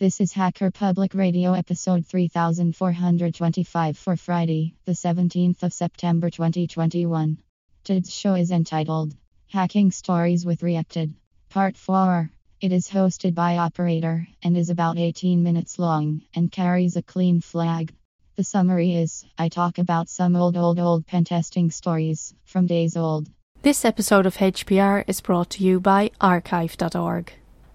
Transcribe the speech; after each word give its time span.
This 0.00 0.18
is 0.18 0.32
Hacker 0.32 0.70
Public 0.70 1.12
Radio 1.12 1.52
episode 1.52 2.06
3425 2.06 3.98
for 3.98 4.16
Friday, 4.16 4.74
the 4.86 4.92
17th 4.92 5.62
of 5.62 5.74
September 5.74 6.30
2021. 6.30 7.36
Today's 7.84 8.10
show 8.10 8.32
is 8.32 8.50
entitled 8.50 9.14
Hacking 9.48 9.90
Stories 9.90 10.46
with 10.46 10.62
Reacted, 10.62 11.12
Part 11.50 11.76
4. 11.76 12.30
It 12.62 12.72
is 12.72 12.88
hosted 12.88 13.34
by 13.34 13.58
Operator 13.58 14.26
and 14.42 14.56
is 14.56 14.70
about 14.70 14.96
18 14.96 15.42
minutes 15.42 15.78
long 15.78 16.22
and 16.34 16.50
carries 16.50 16.96
a 16.96 17.02
clean 17.02 17.42
flag. 17.42 17.92
The 18.36 18.44
summary 18.44 18.94
is 18.94 19.26
I 19.36 19.50
talk 19.50 19.76
about 19.76 20.08
some 20.08 20.34
old, 20.34 20.56
old, 20.56 20.78
old 20.78 21.06
pen 21.06 21.24
testing 21.24 21.70
stories 21.70 22.32
from 22.46 22.64
days 22.64 22.96
old. 22.96 23.28
This 23.60 23.84
episode 23.84 24.24
of 24.24 24.38
HPR 24.38 25.04
is 25.06 25.20
brought 25.20 25.50
to 25.50 25.62
you 25.62 25.78
by 25.78 26.10
archive.org. 26.22 27.34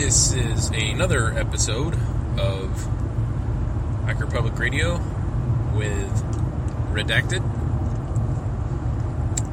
This 0.00 0.32
is 0.32 0.70
another 0.70 1.36
episode 1.36 1.98
of 2.38 2.70
Hacker 4.06 4.28
Public 4.28 4.56
Radio 4.56 4.98
with 5.74 6.22
Redacted. 6.92 7.42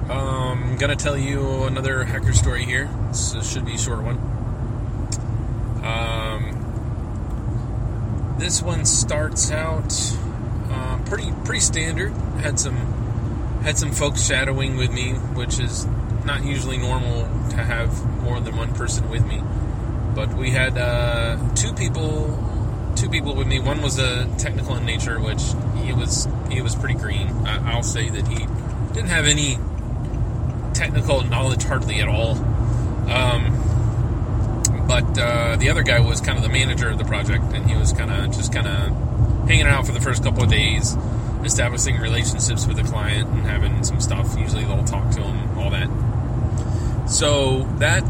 I'm 0.08 0.78
gonna 0.78 0.96
tell 0.96 1.18
you 1.18 1.64
another 1.64 2.04
hacker 2.04 2.32
story 2.32 2.64
here. 2.64 2.88
This 3.08 3.52
should 3.52 3.66
be 3.66 3.74
a 3.74 3.80
short 3.80 4.04
one. 4.04 4.18
Um, 5.84 6.52
this 8.38 8.62
one 8.62 8.86
starts 8.86 9.50
out 9.50 9.92
uh, 10.70 11.00
pretty 11.06 11.32
pretty 11.44 11.62
standard. 11.62 12.14
Had 12.40 12.60
some 12.60 12.76
had 13.64 13.80
some 13.80 13.92
folks 13.92 14.24
shadowing 14.24 14.78
with 14.78 14.92
me, 14.92 15.14
which 15.14 15.58
is 15.60 15.88
not 16.24 16.46
usually 16.46 16.78
normal 16.78 17.24
to 17.50 17.58
have 17.58 18.06
more 18.22 18.40
than 18.40 18.56
one 18.56 18.72
person 18.76 19.10
with 19.10 19.26
me 19.26 19.42
but 20.16 20.34
we 20.34 20.50
had 20.50 20.78
uh, 20.78 21.38
two 21.56 21.74
people 21.74 22.42
two 22.96 23.10
people 23.10 23.36
with 23.36 23.48
me. 23.48 23.60
One 23.60 23.82
was 23.82 24.00
a 24.00 24.26
technical 24.38 24.76
in 24.78 24.86
nature 24.86 25.20
which 25.20 25.42
he 25.84 25.94
was 25.94 26.28
he 26.50 26.62
was 26.62 26.76
pretty 26.76 26.96
green. 26.96 27.28
I, 27.46 27.76
will 27.76 27.84
say 27.84 28.10
that 28.10 28.28
he 28.28 28.48
didn't 28.94 29.10
have 29.10 29.26
any 29.26 29.58
technical 30.74 31.22
knowledge 31.24 31.64
hardly 31.64 32.00
at 32.00 32.08
all. 32.08 32.38
Um, 33.10 33.62
but 34.88 35.18
uh, 35.18 35.56
the 35.58 35.70
other 35.70 35.84
guy 35.84 36.00
was 36.00 36.22
kind 36.22 36.38
of 36.38 36.44
the 36.44 36.50
manager 36.50 36.90
of 36.90 36.98
the 36.98 37.06
project 37.06 37.44
and 37.54 37.70
he 37.70 37.76
was 37.76 37.92
kind 37.92 38.12
of 38.12 38.32
just 38.36 38.54
kind 38.54 38.68
of 38.68 39.48
hanging 39.48 39.66
out 39.66 39.86
for 39.86 39.92
the 39.92 40.02
first 40.02 40.24
couple 40.24 40.44
of 40.44 40.50
days 40.50 40.96
establishing 41.44 41.98
relationships 42.00 42.66
with 42.66 42.78
the 42.78 42.84
client 42.84 43.28
and 43.30 43.46
having 43.46 43.84
some 43.84 44.02
stuff 44.02 44.36
usually 44.38 44.64
they'll 44.64 44.84
talk 44.84 45.12
to 45.12 45.22
him 45.22 45.60
all 45.60 45.70
that. 45.70 45.90
So 47.10 47.64
that 47.80 48.04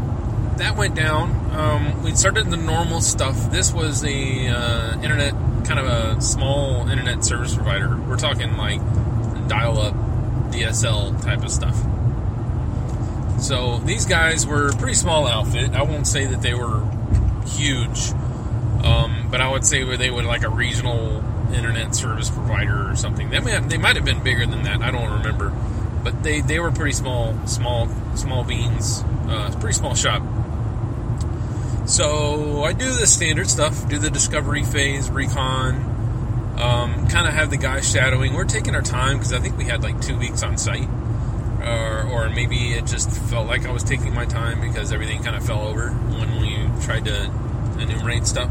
that 0.58 0.76
went 0.76 0.94
down. 0.94 1.30
Um, 1.54 2.02
we 2.02 2.14
started 2.14 2.50
the 2.50 2.56
normal 2.56 3.00
stuff. 3.00 3.50
This 3.50 3.72
was 3.72 4.04
a 4.04 4.48
uh, 4.48 5.00
internet, 5.02 5.32
kind 5.64 5.78
of 5.78 5.86
a 5.86 6.20
small 6.20 6.88
internet 6.88 7.24
service 7.24 7.54
provider. 7.54 7.96
We're 7.96 8.16
talking 8.16 8.56
like 8.56 8.80
dial-up 9.48 9.94
DSL 10.52 11.22
type 11.22 11.42
of 11.42 11.50
stuff. 11.50 11.76
So 13.40 13.78
these 13.78 14.06
guys 14.06 14.46
were 14.46 14.72
pretty 14.72 14.94
small 14.94 15.26
outfit. 15.26 15.72
I 15.72 15.82
won't 15.82 16.06
say 16.06 16.26
that 16.26 16.40
they 16.40 16.54
were 16.54 16.82
huge, 17.46 18.10
um, 18.82 19.28
but 19.30 19.40
I 19.40 19.50
would 19.50 19.64
say 19.66 19.84
they 19.96 20.10
were 20.10 20.22
like 20.22 20.42
a 20.42 20.48
regional 20.48 21.22
internet 21.54 21.94
service 21.94 22.30
provider 22.30 22.90
or 22.90 22.96
something. 22.96 23.30
They 23.30 23.40
might 23.40 23.68
they 23.68 23.78
might 23.78 23.96
have 23.96 24.04
been 24.04 24.22
bigger 24.22 24.46
than 24.46 24.62
that. 24.62 24.80
I 24.80 24.90
don't 24.90 25.18
remember, 25.18 25.50
but 26.02 26.22
they 26.22 26.40
they 26.40 26.58
were 26.58 26.72
pretty 26.72 26.92
small, 26.92 27.36
small, 27.46 27.88
small 28.14 28.42
beans. 28.42 29.04
Uh, 29.28 29.54
pretty 29.60 29.74
small 29.74 29.94
shop. 29.94 30.22
So 31.86 32.64
I 32.64 32.72
do 32.72 32.92
the 32.92 33.06
standard 33.06 33.48
stuff, 33.48 33.88
do 33.88 33.98
the 33.98 34.10
discovery 34.10 34.64
phase, 34.64 35.08
recon, 35.08 35.74
um, 36.58 37.06
kind 37.06 37.28
of 37.28 37.34
have 37.34 37.50
the 37.50 37.56
guy 37.56 37.80
shadowing. 37.80 38.34
We're 38.34 38.44
taking 38.44 38.74
our 38.74 38.82
time 38.82 39.18
because 39.18 39.32
I 39.32 39.38
think 39.38 39.56
we 39.56 39.64
had 39.64 39.84
like 39.84 40.00
two 40.00 40.18
weeks 40.18 40.42
on 40.42 40.58
site, 40.58 40.88
or, 41.62 42.08
or 42.10 42.28
maybe 42.30 42.72
it 42.72 42.86
just 42.86 43.10
felt 43.10 43.46
like 43.46 43.66
I 43.66 43.70
was 43.70 43.84
taking 43.84 44.12
my 44.14 44.24
time 44.24 44.60
because 44.60 44.92
everything 44.92 45.22
kind 45.22 45.36
of 45.36 45.46
fell 45.46 45.60
over 45.60 45.90
when 45.90 46.40
we 46.40 46.82
tried 46.82 47.04
to 47.04 47.24
enumerate 47.78 48.26
stuff. 48.26 48.50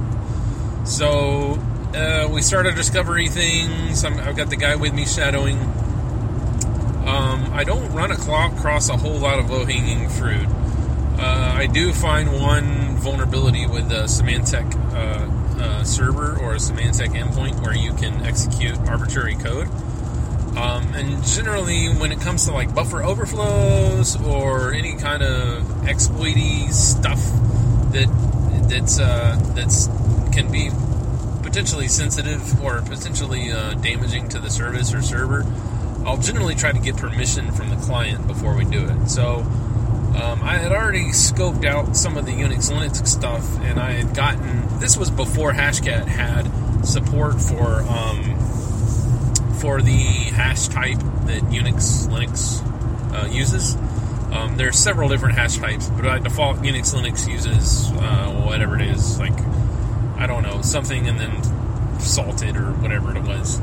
So 0.85 1.59
uh, 1.93 2.29
we 2.31 2.41
started 2.41 2.75
discovery 2.75 3.27
things. 3.27 4.05
i 4.05 4.11
have 4.11 4.37
got 4.37 4.49
the 4.49 4.55
guy 4.55 4.77
with 4.77 4.93
me 4.93 5.05
shadowing. 5.05 5.57
Um, 7.05 7.51
I 7.51 7.65
don't 7.65 7.91
run 7.91 8.11
a 8.11 8.15
clock 8.15 8.53
across 8.53 8.87
a 8.87 8.95
whole 8.95 9.17
lot 9.17 9.39
of 9.39 9.49
low 9.49 9.65
hanging 9.65 10.07
fruit. 10.07 10.47
Uh, 11.17 11.53
I 11.55 11.67
do 11.67 11.91
find 11.91 12.39
one 12.39 12.84
vulnerability 12.95 13.67
with 13.67 13.91
a 13.91 14.05
Symantec 14.05 14.73
uh, 14.93 15.61
uh, 15.61 15.83
server 15.83 16.37
or 16.41 16.53
a 16.53 16.57
Symantec 16.57 17.09
endpoint 17.09 17.61
where 17.61 17.75
you 17.75 17.93
can 17.93 18.25
execute 18.25 18.77
arbitrary 18.87 19.35
code. 19.35 19.67
Um, 20.57 20.93
and 20.93 21.23
generally, 21.25 21.87
when 21.87 22.11
it 22.11 22.21
comes 22.21 22.45
to 22.45 22.53
like 22.53 22.73
buffer 22.73 23.03
overflows 23.03 24.15
or 24.21 24.71
any 24.71 24.95
kind 24.95 25.21
of 25.21 25.87
exploity 25.87 26.71
stuff 26.71 27.19
that 27.91 28.07
that's 28.69 28.99
uh, 28.99 29.37
that's 29.53 29.87
can 30.31 30.51
be 30.51 30.69
potentially 31.43 31.87
sensitive 31.87 32.61
or 32.61 32.81
potentially 32.81 33.51
uh, 33.51 33.73
damaging 33.75 34.29
to 34.29 34.39
the 34.39 34.49
service 34.49 34.93
or 34.93 35.01
server, 35.01 35.45
I'll 36.05 36.17
generally 36.17 36.55
try 36.55 36.71
to 36.71 36.79
get 36.79 36.97
permission 36.97 37.51
from 37.51 37.69
the 37.69 37.77
client 37.77 38.25
before 38.27 38.55
we 38.55 38.65
do 38.65 38.85
it. 38.85 39.09
So 39.09 39.45
um, 40.15 40.41
I 40.43 40.57
had 40.57 40.71
already 40.71 41.09
scoped 41.09 41.65
out 41.65 41.95
some 41.97 42.17
of 42.17 42.25
the 42.25 42.31
Unix 42.31 42.71
Linux 42.71 43.05
stuff, 43.07 43.43
and 43.61 43.79
I 43.79 43.91
had 43.91 44.15
gotten 44.15 44.79
this 44.79 44.97
was 44.97 45.11
before 45.11 45.51
Hashcat 45.51 46.05
had 46.07 46.45
support 46.85 47.41
for 47.41 47.81
um, 47.81 48.23
for 49.59 49.81
the 49.81 49.97
hash 50.31 50.67
type 50.67 50.99
that 51.25 51.41
Unix 51.51 52.07
Linux 52.07 52.61
uh, 53.13 53.27
uses. 53.27 53.75
Um, 54.31 54.57
there 54.57 54.69
are 54.69 54.73
several 54.73 55.09
different 55.09 55.35
hash 55.35 55.57
types, 55.57 55.89
but 55.89 56.03
by 56.03 56.19
default, 56.19 56.57
Unix 56.57 56.93
Linux 56.93 57.29
uses 57.29 57.91
uh, 57.91 58.43
whatever 58.45 58.75
it 58.75 58.87
is, 58.87 59.19
like 59.19 59.37
I 60.17 60.27
don't 60.27 60.43
know 60.43 60.61
something, 60.61 61.07
and 61.07 61.19
then 61.19 61.99
salted 61.99 62.55
or 62.55 62.71
whatever 62.73 63.15
it 63.15 63.23
was. 63.23 63.59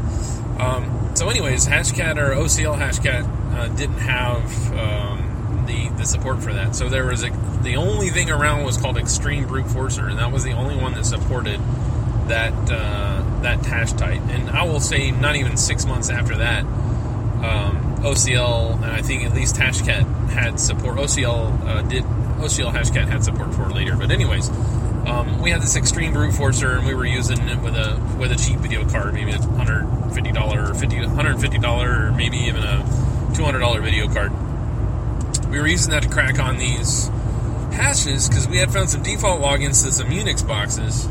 Um, 0.59 1.11
so, 1.15 1.29
anyways, 1.29 1.67
Hashcat 1.67 2.17
or 2.17 2.35
OCL 2.35 2.77
Hashcat 2.79 3.55
uh, 3.55 3.69
didn't 3.69 3.99
have 3.99 4.79
um, 4.79 5.12
the, 5.67 5.89
the 5.97 6.05
support 6.05 6.43
for 6.43 6.53
that. 6.53 6.75
So 6.75 6.89
there 6.89 7.07
was 7.07 7.23
a, 7.23 7.31
the 7.63 7.77
only 7.77 8.11
thing 8.11 8.31
around 8.31 8.65
was 8.65 8.77
called 8.77 8.97
Extreme 8.97 9.47
Brute 9.47 9.67
Forcer, 9.67 10.09
and 10.09 10.19
that 10.19 10.33
was 10.33 10.45
the 10.45 10.53
only 10.53 10.77
one 10.77 10.95
that 10.95 11.05
supported 11.05 11.61
that 12.29 12.53
uh, 12.71 13.23
that 13.43 13.65
hash 13.65 13.93
type. 13.93 14.21
And 14.31 14.51
I 14.51 14.65
will 14.65 14.81
say, 14.81 15.11
not 15.11 15.37
even 15.37 15.57
six 15.57 15.85
months 15.87 16.11
after 16.11 16.37
that, 16.37 16.65
um, 16.65 17.97
OCL 18.01 18.75
and 18.77 18.87
I 18.87 19.03
think 19.03 19.25
at 19.25 19.35
least 19.35 19.57
Hashcat 19.57 20.31
had 20.31 20.59
support. 20.61 20.99
OCL 20.99 21.67
uh, 21.67 21.83
did 21.83 22.05
OCL 22.05 22.73
Hashcat 22.73 23.09
had 23.09 23.25
support 23.25 23.55
for 23.55 23.69
later, 23.71 23.97
but 23.97 24.11
anyways. 24.11 24.51
Um, 25.03 25.43
we 25.43 25.51
had 25.51 25.61
this 25.61 25.75
extreme 25.75 26.13
brute 26.13 26.33
forcer, 26.33 26.77
and 26.77 26.87
we 26.87 26.95
were 26.95 27.05
using 27.05 27.41
it 27.49 27.61
with 27.61 27.75
a 27.75 28.01
with 28.21 28.31
a 28.31 28.37
cheap 28.37 28.61
video 28.61 28.89
card, 28.89 29.15
maybe 29.15 29.33
a 29.33 29.43
hundred 29.43 29.85
fifty 30.15 30.31
dollar 30.31 30.71
or 30.71 30.75
fifty 30.75 30.97
hundred 30.99 31.41
fifty 31.41 31.59
dollar, 31.59 32.07
or 32.07 32.13
maybe 32.13 32.37
even 32.37 32.63
a 32.63 32.79
two 33.35 33.43
hundred 33.43 33.59
dollar 33.59 33.81
video 33.81 34.07
card 34.07 34.31
we 35.53 35.61
were 35.61 35.67
using 35.67 35.91
that 35.91 36.03
to 36.03 36.09
crack 36.09 36.39
on 36.39 36.57
these 36.57 37.09
hashes 37.73 38.27
because 38.27 38.49
we 38.49 38.57
had 38.57 38.73
found 38.73 38.89
some 38.89 39.03
default 39.03 39.43
logins 39.43 39.85
to 39.85 39.93
some 39.93 40.09
Unix 40.09 40.47
boxes, 40.47 41.07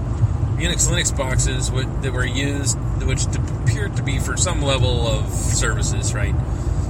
Unix 0.57 0.89
Linux 0.89 1.15
boxes 1.15 1.69
that 1.69 2.11
were 2.11 2.25
used, 2.25 2.75
which 3.03 3.23
appeared 3.25 3.95
to 3.97 4.03
be 4.03 4.17
for 4.17 4.35
some 4.37 4.63
level 4.63 5.07
of 5.07 5.31
services, 5.31 6.15
right? 6.15 6.33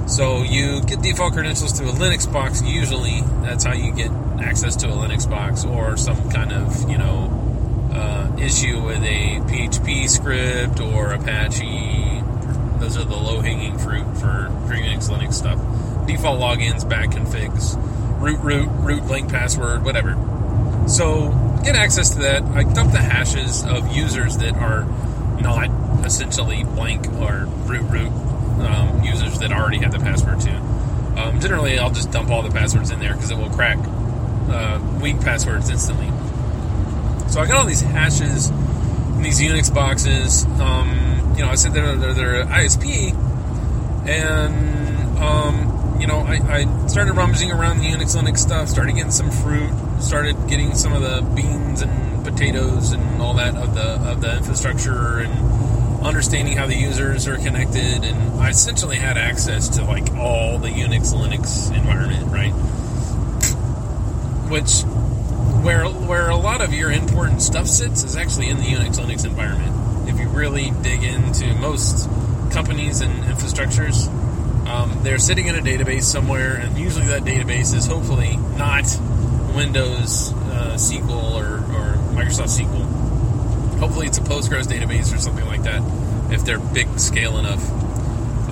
So 0.06 0.42
you 0.42 0.80
get 0.80 1.02
default 1.02 1.34
credentials 1.34 1.74
to 1.74 1.84
a 1.84 1.92
Linux 1.92 2.30
box. 2.30 2.62
Usually, 2.62 3.20
that's 3.42 3.64
how 3.64 3.74
you 3.74 3.92
get 3.92 4.10
access 4.40 4.74
to 4.76 4.88
a 4.88 4.92
Linux 4.92 5.28
box 5.28 5.66
or 5.66 5.98
some 5.98 6.30
kind 6.30 6.52
of 6.52 6.90
you 6.90 6.96
know 6.96 7.90
uh, 7.92 8.34
issue 8.40 8.82
with 8.82 9.02
a 9.02 9.40
PHP 9.44 10.08
script 10.08 10.80
or 10.80 11.12
Apache. 11.12 12.22
Those 12.78 12.96
are 12.96 13.04
the 13.04 13.14
low 13.14 13.40
hanging 13.40 13.78
fruit 13.78 14.06
for, 14.16 14.48
for 14.66 14.74
Unix 14.74 15.10
Linux 15.10 15.34
stuff. 15.34 15.60
Default 16.06 16.40
logins, 16.40 16.88
bad 16.88 17.10
configs, 17.10 17.76
root 18.20 18.40
root 18.40 18.68
root 18.68 19.02
blank 19.06 19.30
password, 19.30 19.84
whatever. 19.84 20.16
So 20.88 21.30
get 21.64 21.76
access 21.76 22.10
to 22.10 22.20
that. 22.20 22.42
I 22.42 22.64
dump 22.64 22.92
the 22.92 23.02
hashes 23.02 23.64
of 23.64 23.94
users 23.94 24.36
that 24.38 24.54
are 24.54 24.84
not 25.40 25.70
essentially 26.04 26.64
blank 26.64 27.06
or 27.14 27.46
root 27.64 27.82
root 27.82 28.12
um, 28.60 29.02
users 29.02 29.38
that 29.38 29.52
already 29.52 29.78
have 29.78 29.92
the 29.92 29.98
password 29.98 30.40
too. 30.40 30.56
Um, 31.16 31.40
generally, 31.40 31.78
I'll 31.78 31.90
just 31.90 32.10
dump 32.10 32.30
all 32.30 32.42
the 32.42 32.50
passwords 32.50 32.90
in 32.90 32.98
there 32.98 33.14
because 33.14 33.30
it 33.30 33.36
will 33.36 33.50
crack 33.50 33.78
uh, 34.48 34.80
weak 35.00 35.20
passwords 35.20 35.68
instantly. 35.70 36.08
So 37.30 37.40
I 37.40 37.46
got 37.46 37.58
all 37.58 37.66
these 37.66 37.80
hashes 37.80 38.48
in 38.50 39.22
these 39.22 39.40
Unix 39.40 39.72
boxes. 39.72 40.44
Um, 40.60 41.34
you 41.36 41.42
know, 41.42 41.48
I 41.48 41.54
said 41.54 41.72
they're, 41.72 41.96
they're, 41.96 42.14
they're 42.14 42.44
ISP, 42.44 43.14
and 44.06 45.18
um, 45.18 45.71
you 46.02 46.08
know, 46.08 46.18
I, 46.18 46.64
I, 46.64 46.86
started 46.88 47.12
rummaging 47.12 47.52
around 47.52 47.78
the 47.78 47.86
Unix 47.86 48.16
Linux 48.20 48.38
stuff. 48.38 48.68
Started 48.68 48.96
getting 48.96 49.12
some 49.12 49.30
fruit. 49.30 49.70
Started 50.00 50.34
getting 50.48 50.74
some 50.74 50.92
of 50.92 51.00
the 51.00 51.22
beans 51.36 51.80
and 51.80 52.24
potatoes 52.24 52.90
and 52.90 53.22
all 53.22 53.34
that 53.34 53.54
of 53.54 53.76
the 53.76 54.10
of 54.10 54.20
the 54.20 54.38
infrastructure 54.38 55.20
and 55.20 56.02
understanding 56.04 56.56
how 56.56 56.66
the 56.66 56.74
users 56.74 57.28
are 57.28 57.36
connected. 57.36 58.02
And 58.02 58.40
I 58.40 58.48
essentially 58.48 58.96
had 58.96 59.16
access 59.16 59.68
to 59.76 59.84
like 59.84 60.12
all 60.16 60.58
the 60.58 60.70
Unix 60.70 61.14
Linux 61.14 61.72
environment, 61.72 62.32
right? 62.32 62.50
Which 64.50 64.82
where 65.62 65.84
where 65.84 66.30
a 66.30 66.36
lot 66.36 66.62
of 66.62 66.74
your 66.74 66.90
important 66.90 67.42
stuff 67.42 67.68
sits 67.68 68.02
is 68.02 68.16
actually 68.16 68.48
in 68.48 68.56
the 68.56 68.64
Unix 68.64 68.98
Linux 68.98 69.24
environment. 69.24 70.08
If 70.08 70.18
you 70.18 70.28
really 70.30 70.72
dig 70.82 71.04
into 71.04 71.54
most 71.54 72.10
companies 72.50 73.02
and 73.02 73.22
infrastructures, 73.22 74.08
um, 74.66 75.02
they're 75.02 75.18
sitting 75.18 75.46
in 75.46 75.56
a 75.56 75.60
database 75.60 76.04
somewhere, 76.04 76.56
and 76.56 76.78
usually 76.78 77.06
that 77.06 77.22
database 77.22 77.74
is 77.74 77.86
hopefully 77.86 78.36
not 78.56 78.84
Windows 79.54 80.32
uh, 80.32 80.74
SQL 80.76 81.34
or, 81.34 81.56
or 81.58 81.96
Microsoft 82.14 82.58
SQL. 82.60 83.78
Hopefully, 83.78 84.06
it's 84.06 84.18
a 84.18 84.22
Postgres 84.22 84.66
database 84.66 85.14
or 85.14 85.18
something 85.18 85.46
like 85.46 85.62
that 85.64 85.82
if 86.32 86.44
they're 86.44 86.58
big 86.58 86.98
scale 86.98 87.38
enough. 87.38 87.62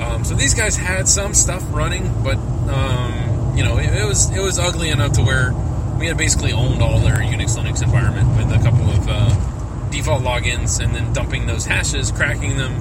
Um, 0.01 0.25
so 0.25 0.35
these 0.35 0.55
guys 0.55 0.77
had 0.77 1.09
some 1.09 1.35
stuff 1.35 1.63
running, 1.71 2.23
but 2.23 2.37
um, 2.37 3.57
you 3.57 3.65
know 3.65 3.79
it, 3.79 3.95
it 3.95 4.05
was 4.05 4.31
it 4.31 4.41
was 4.41 4.59
ugly 4.59 4.89
enough 4.89 5.13
to 5.13 5.23
where 5.23 5.53
we 5.99 6.07
had 6.07 6.17
basically 6.17 6.53
owned 6.53 6.83
all 6.83 6.99
their 7.01 7.17
Unix 7.17 7.57
Linux 7.57 7.83
environment 7.83 8.29
with 8.37 8.59
a 8.59 8.63
couple 8.63 8.89
of 8.91 9.07
uh, 9.09 9.91
default 9.91 10.23
logins 10.23 10.83
and 10.83 10.95
then 10.95 11.13
dumping 11.13 11.47
those 11.47 11.67
hashes, 11.67 12.11
cracking 12.11 12.57
them, 12.57 12.75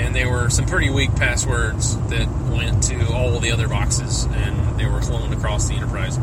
and 0.00 0.14
they 0.14 0.24
were 0.24 0.48
some 0.48 0.64
pretty 0.64 0.88
weak 0.88 1.14
passwords 1.14 1.96
that 2.08 2.26
went 2.50 2.82
to 2.84 3.12
all 3.12 3.38
the 3.38 3.52
other 3.52 3.68
boxes 3.68 4.24
and 4.24 4.80
they 4.80 4.86
were 4.86 5.00
cloned 5.00 5.32
across 5.36 5.68
the 5.68 5.74
enterprise. 5.74 6.16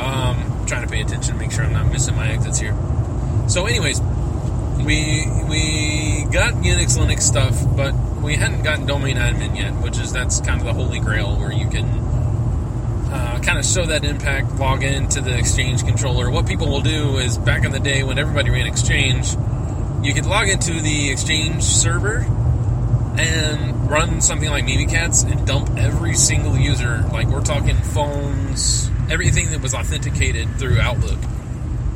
Um, 0.00 0.64
trying 0.66 0.82
to 0.82 0.88
pay 0.88 1.02
attention, 1.02 1.34
to 1.34 1.38
make 1.38 1.52
sure 1.52 1.64
I'm 1.64 1.74
not 1.74 1.92
missing 1.92 2.16
my 2.16 2.28
exits 2.28 2.58
here. 2.58 2.74
So, 3.48 3.66
anyways, 3.66 4.00
we 4.78 5.26
we 5.46 6.26
got 6.32 6.54
Unix 6.54 6.96
Linux 6.96 7.20
stuff, 7.20 7.54
but 7.76 7.92
we 8.22 8.36
hadn't 8.36 8.62
gotten 8.62 8.86
domain 8.86 9.16
admin 9.16 9.56
yet, 9.56 9.72
which 9.82 9.98
is 9.98 10.12
that's 10.12 10.40
kind 10.40 10.58
of 10.60 10.66
the 10.66 10.72
holy 10.72 11.00
grail 11.00 11.36
where 11.36 11.52
you 11.52 11.68
can 11.68 11.84
uh, 13.12 13.40
kind 13.42 13.58
of 13.58 13.66
show 13.66 13.84
that 13.84 14.04
impact, 14.04 14.54
log 14.54 14.82
into 14.82 15.20
the 15.20 15.36
Exchange 15.36 15.84
controller. 15.84 16.30
What 16.30 16.46
people 16.46 16.68
will 16.68 16.80
do 16.80 17.18
is 17.18 17.36
back 17.36 17.64
in 17.64 17.72
the 17.72 17.80
day 17.80 18.04
when 18.04 18.18
everybody 18.18 18.48
ran 18.48 18.66
Exchange, 18.66 19.36
you 20.02 20.14
could 20.14 20.24
log 20.24 20.48
into 20.48 20.80
the 20.80 21.10
Exchange 21.10 21.62
server 21.62 22.24
and 23.20 23.90
run 23.90 24.20
something 24.20 24.48
like 24.48 24.64
Mimikatz 24.64 25.30
and 25.30 25.46
dump 25.46 25.70
every 25.76 26.14
single 26.14 26.56
user. 26.56 27.04
Like 27.12 27.28
we're 27.28 27.42
talking 27.42 27.76
phones, 27.76 28.90
everything 29.10 29.50
that 29.50 29.60
was 29.60 29.74
authenticated 29.74 30.58
through 30.58 30.80
Outlook. 30.80 31.18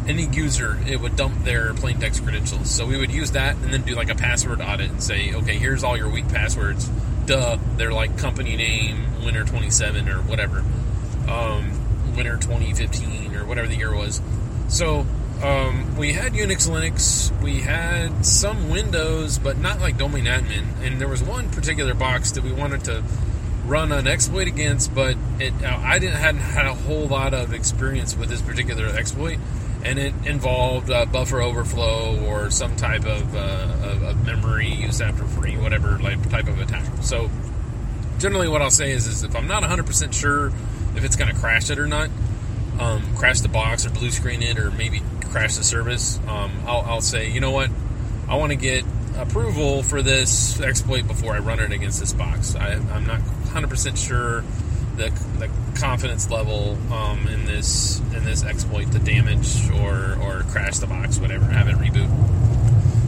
Any 0.07 0.27
user, 0.27 0.79
it 0.87 1.01
would 1.01 1.17
dump 1.17 1.45
their 1.45 1.73
plain 1.75 1.99
text 1.99 2.23
credentials. 2.23 2.71
So 2.71 2.87
we 2.87 2.99
would 2.99 3.11
use 3.11 3.31
that 3.33 3.57
and 3.57 3.73
then 3.73 3.83
do 3.83 3.95
like 3.95 4.11
a 4.11 4.15
password 4.15 4.61
audit 4.61 4.91
and 4.91 5.03
say, 5.03 5.33
okay, 5.35 5.57
here's 5.57 5.83
all 5.83 5.97
your 5.97 6.11
weak 6.11 6.29
passwords. 6.29 6.89
Duh, 7.25 7.57
they're 7.77 7.93
like 7.93 8.19
company 8.19 8.57
name, 8.57 9.25
winter 9.25 9.45
27 9.45 10.09
or 10.09 10.21
whatever 10.23 10.63
um, 11.29 12.15
winter 12.17 12.37
2015 12.37 13.35
or 13.37 13.45
whatever 13.45 13.67
the 13.67 13.77
year 13.77 13.95
was. 13.95 14.21
So 14.69 15.07
um, 15.45 15.97
we 15.97 16.15
had 16.15 16.33
Unix 16.33 16.69
Linux, 16.69 17.31
we 17.43 17.61
had 17.61 18.25
some 18.25 18.71
Windows, 18.71 19.39
but 19.39 19.59
not 19.59 19.79
like 19.79 19.99
domain 19.99 20.25
admin. 20.25 20.65
And 20.83 20.99
there 20.99 21.09
was 21.09 21.23
one 21.23 21.51
particular 21.51 21.93
box 21.93 22.33
that 22.33 22.45
we 22.45 22.51
wanted 22.51 22.85
to 22.85 23.05
run 23.67 23.93
an 23.93 24.07
exploit 24.07 24.49
against, 24.49 24.95
but 24.95 25.17
it 25.39 25.53
uh, 25.63 25.79
I 25.83 25.99
didn't 25.99 26.17
hadn't 26.17 26.41
had 26.41 26.67
a 26.67 26.75
whole 26.75 27.07
lot 27.07 27.35
of 27.35 27.53
experience 27.53 28.17
with 28.17 28.31
this 28.31 28.41
particular 28.41 28.87
exploit, 28.87 29.39
and 29.85 29.99
it 29.99 30.15
involved 30.25 30.91
uh, 30.91 31.05
buffer 31.05 31.43
overflow 31.43 32.25
or 32.27 32.51
some 32.51 32.75
type 32.77 33.05
of, 33.05 33.35
uh, 33.35 33.77
of, 33.83 34.03
of 34.03 34.27
memory 34.27 34.69
use 34.69 35.03
after 35.03 35.25
free, 35.25 35.59
whatever 35.59 35.99
like 35.99 36.27
type 36.31 36.49
of 36.49 36.59
attack. 36.59 36.85
So 37.03 37.31
generally, 38.19 38.49
what 38.49 38.63
I'll 38.63 38.71
say 38.71 38.93
is, 38.93 39.07
is 39.07 39.25
if 39.25 39.37
I'm 39.37 39.47
not 39.47 39.63
100% 39.63 40.13
sure 40.15 40.49
if 40.97 41.05
it's 41.05 41.17
going 41.17 41.33
to 41.33 41.39
crash 41.39 41.69
it 41.69 41.79
or 41.79 41.87
not, 41.87 42.09
um, 42.79 43.17
crash 43.17 43.41
the 43.41 43.49
box 43.49 43.87
or 43.87 43.91
blue 43.91 44.11
screen 44.11 44.43
it 44.43 44.59
or 44.59 44.71
maybe 44.71 45.03
crash 45.31 45.57
the 45.57 45.65
service, 45.65 46.19
um, 46.29 46.53
I'll, 46.67 46.83
I'll 46.83 47.01
say, 47.01 47.31
you 47.31 47.41
know 47.41 47.51
what, 47.51 47.71
I 48.29 48.37
want 48.37 48.53
to 48.53 48.57
get 48.57 48.85
approval 49.17 49.83
for 49.83 50.03
this 50.03 50.61
exploit 50.61 51.07
before 51.07 51.35
I 51.35 51.39
run 51.39 51.61
it 51.61 51.73
against 51.73 52.01
this 52.01 52.13
box. 52.13 52.55
I, 52.57 52.73
am 52.73 53.07
not 53.07 53.21
100% 53.21 53.97
sure 53.97 54.43
the, 54.97 55.11
the 55.39 55.51
confidence 55.79 56.31
level 56.31 56.79
um, 56.93 57.27
in 57.29 57.45
this 57.47 58.01
in 58.15 58.25
this 58.25 58.45
exploit 58.45 58.93
to 58.93 58.99
damage 58.99 59.69
or, 59.71 60.17
or 60.21 60.45
crash 60.51 60.79
the 60.79 60.87
box, 60.87 61.19
whatever, 61.19 61.45
have 61.47 61.69
it 61.69 61.77
reboot. 61.77 62.09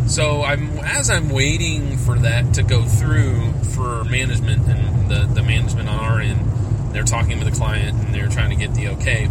So 0.08 0.42
I'm 0.42 0.78
as 0.78 1.10
I'm 1.10 1.28
waiting 1.28 1.96
for 1.98 2.18
that 2.18 2.54
to 2.54 2.62
go 2.62 2.84
through 2.84 3.52
for 3.74 4.04
management 4.04 4.68
and 4.68 5.10
the, 5.10 5.26
the 5.34 5.42
management 5.42 5.88
on 5.88 5.98
our 5.98 6.20
end, 6.20 6.94
they're 6.94 7.04
talking 7.04 7.38
with 7.38 7.48
the 7.48 7.56
client 7.56 7.96
and 8.04 8.14
they're 8.14 8.28
trying 8.28 8.50
to 8.50 8.56
get 8.56 8.74
the 8.74 8.88
okay. 8.88 9.28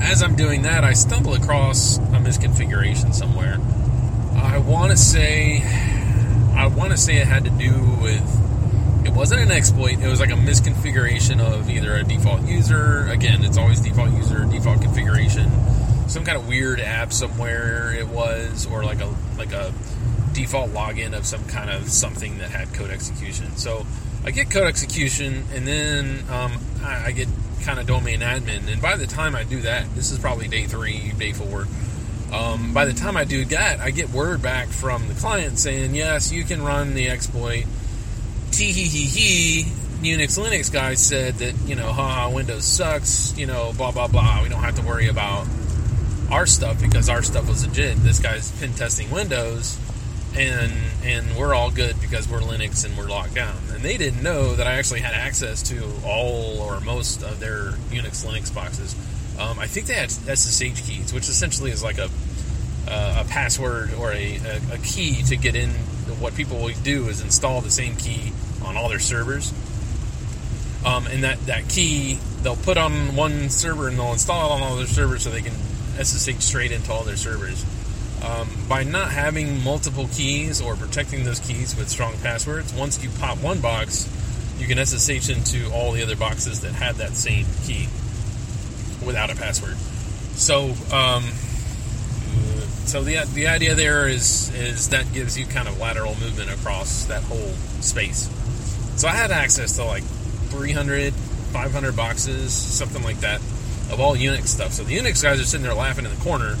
As 0.00 0.22
I'm 0.22 0.34
doing 0.34 0.62
that, 0.62 0.82
I 0.82 0.94
stumble 0.94 1.34
across 1.34 1.98
a 1.98 2.20
misconfiguration 2.20 3.14
somewhere. 3.14 3.58
I 4.34 4.58
want 4.58 4.90
to 4.90 4.96
say, 4.96 5.62
I 6.54 6.66
want 6.66 6.90
to 6.90 6.96
say 6.96 7.18
it 7.18 7.26
had 7.26 7.44
to 7.44 7.50
do 7.50 7.72
with, 8.02 9.06
it 9.06 9.12
wasn't 9.12 9.42
an 9.42 9.50
exploit. 9.50 10.00
It 10.00 10.08
was 10.08 10.18
like 10.18 10.30
a 10.30 10.34
misconfiguration 10.34 11.40
of 11.40 11.70
either 11.70 11.94
a 11.94 12.02
default 12.02 12.42
user. 12.46 13.06
Again, 13.08 13.44
it's 13.44 13.56
always 13.58 13.80
default 13.80 14.10
user, 14.12 14.44
default 14.46 14.80
configuration. 14.82 15.50
Some 16.08 16.24
kind 16.24 16.36
of 16.36 16.48
weird 16.48 16.80
app 16.80 17.12
somewhere 17.12 17.92
it 17.92 18.08
was, 18.08 18.66
or 18.66 18.84
like 18.84 19.00
a 19.00 19.14
like 19.38 19.52
a 19.52 19.72
default 20.32 20.70
login 20.70 21.16
of 21.16 21.26
some 21.26 21.44
kind 21.46 21.70
of 21.70 21.88
something 21.88 22.38
that 22.38 22.50
had 22.50 22.72
code 22.74 22.90
execution. 22.90 23.56
So 23.56 23.86
I 24.24 24.30
get 24.30 24.50
code 24.50 24.66
execution, 24.66 25.44
and 25.54 25.66
then 25.66 26.24
um, 26.30 26.58
I, 26.82 27.06
I, 27.06 27.12
get 27.12 27.28
kind 27.64 27.78
of 27.78 27.86
domain 27.86 28.20
admin. 28.20 28.70
And 28.70 28.80
by 28.80 28.96
the 28.96 29.06
time 29.06 29.34
I 29.34 29.44
do 29.44 29.60
that, 29.62 29.94
this 29.94 30.10
is 30.10 30.18
probably 30.18 30.48
day 30.48 30.64
three, 30.66 31.12
day 31.18 31.32
four. 31.32 31.66
Um, 32.32 32.72
by 32.72 32.84
the 32.84 32.92
time 32.92 33.16
I 33.16 33.24
do 33.24 33.44
that, 33.46 33.80
I 33.80 33.90
get 33.90 34.10
word 34.10 34.40
back 34.40 34.68
from 34.68 35.08
the 35.08 35.14
client 35.14 35.58
saying, 35.58 35.94
"Yes, 35.94 36.30
you 36.30 36.44
can 36.44 36.62
run 36.62 36.94
the 36.94 37.08
exploit." 37.08 37.64
Tee 38.52 38.72
hee 38.72 38.84
hee 38.84 39.06
hee. 39.06 39.72
Unix 40.02 40.38
Linux 40.38 40.72
guys 40.72 41.04
said 41.04 41.34
that 41.34 41.54
you 41.66 41.74
know, 41.74 41.92
haha, 41.92 42.30
Windows 42.30 42.64
sucks. 42.64 43.36
You 43.36 43.46
know, 43.46 43.72
blah 43.76 43.90
blah 43.90 44.06
blah. 44.06 44.42
We 44.42 44.48
don't 44.48 44.62
have 44.62 44.76
to 44.76 44.82
worry 44.82 45.08
about 45.08 45.46
our 46.30 46.46
stuff 46.46 46.80
because 46.80 47.08
our 47.08 47.22
stuff 47.22 47.48
was 47.48 47.66
legit. 47.66 47.96
This 47.98 48.20
guy's 48.20 48.50
pin 48.60 48.72
testing 48.74 49.10
Windows 49.10 49.78
and 50.36 50.72
and 51.04 51.36
we're 51.36 51.54
all 51.54 51.70
good 51.70 52.00
because 52.00 52.28
we're 52.28 52.40
Linux 52.40 52.84
and 52.84 52.96
we're 52.96 53.08
locked 53.08 53.34
down. 53.34 53.56
And 53.72 53.82
they 53.82 53.96
didn't 53.96 54.22
know 54.22 54.54
that 54.54 54.66
I 54.66 54.74
actually 54.74 55.00
had 55.00 55.14
access 55.14 55.62
to 55.70 55.90
all 56.04 56.60
or 56.60 56.80
most 56.80 57.22
of 57.22 57.40
their 57.40 57.72
Unix 57.90 58.24
Linux 58.24 58.54
boxes. 58.54 58.94
Um, 59.38 59.58
I 59.58 59.66
think 59.66 59.86
they 59.86 59.94
had 59.94 60.10
SSH 60.10 60.86
keys, 60.86 61.12
which 61.12 61.28
essentially 61.28 61.70
is 61.70 61.82
like 61.82 61.98
a 61.98 62.08
uh, 62.88 63.24
a 63.24 63.28
password 63.28 63.92
or 63.94 64.12
a, 64.12 64.36
a, 64.36 64.74
a, 64.74 64.78
key 64.78 65.22
to 65.22 65.36
get 65.36 65.54
in. 65.54 65.70
What 66.18 66.34
people 66.34 66.58
will 66.58 66.74
do 66.82 67.08
is 67.08 67.20
install 67.20 67.60
the 67.60 67.70
same 67.70 67.94
key 67.96 68.32
on 68.64 68.76
all 68.76 68.88
their 68.88 68.98
servers. 68.98 69.52
Um, 70.84 71.06
and 71.06 71.22
that, 71.24 71.38
that 71.46 71.68
key 71.68 72.18
they'll 72.42 72.56
put 72.56 72.78
on 72.78 73.14
one 73.14 73.50
server 73.50 73.88
and 73.88 73.98
they'll 73.98 74.12
install 74.12 74.50
it 74.50 74.54
on 74.54 74.62
all 74.62 74.76
their 74.76 74.86
servers 74.86 75.22
so 75.22 75.30
they 75.30 75.42
can 75.42 75.52
SSH 76.02 76.42
straight 76.42 76.72
into 76.72 76.90
all 76.90 77.04
their 77.04 77.16
servers. 77.16 77.64
Um, 78.22 78.48
by 78.68 78.82
not 78.82 79.10
having 79.10 79.62
multiple 79.64 80.08
keys 80.12 80.60
or 80.60 80.76
protecting 80.76 81.24
those 81.24 81.40
keys 81.40 81.76
with 81.76 81.88
strong 81.88 82.14
passwords, 82.18 82.72
once 82.74 83.02
you 83.02 83.08
pop 83.18 83.38
one 83.38 83.60
box, 83.60 84.08
you 84.58 84.66
can 84.66 84.84
SSH 84.84 85.30
into 85.30 85.70
all 85.72 85.92
the 85.92 86.02
other 86.02 86.16
boxes 86.16 86.60
that 86.60 86.72
had 86.72 86.96
that 86.96 87.12
same 87.12 87.46
key 87.64 87.88
without 89.04 89.30
a 89.30 89.34
password. 89.34 89.76
So, 90.36 90.74
um, 90.92 91.24
so 92.84 93.02
the 93.02 93.24
the 93.34 93.46
idea 93.46 93.74
there 93.74 94.08
is 94.08 94.52
is 94.54 94.88
that 94.90 95.12
gives 95.12 95.38
you 95.38 95.46
kind 95.46 95.68
of 95.68 95.78
lateral 95.78 96.14
movement 96.16 96.50
across 96.50 97.04
that 97.06 97.22
whole 97.22 97.52
space. 97.80 98.28
So 98.96 99.08
I 99.08 99.12
had 99.12 99.30
access 99.30 99.76
to 99.76 99.84
like 99.84 100.02
300, 100.50 101.14
500 101.14 101.96
boxes, 101.96 102.52
something 102.52 103.02
like 103.02 103.20
that, 103.20 103.40
of 103.90 104.00
all 104.00 104.16
Unix 104.16 104.48
stuff. 104.48 104.72
So 104.72 104.82
the 104.82 104.96
Unix 104.98 105.22
guys 105.22 105.40
are 105.40 105.44
sitting 105.44 105.64
there 105.64 105.74
laughing 105.74 106.04
in 106.04 106.14
the 106.14 106.20
corner. 106.20 106.56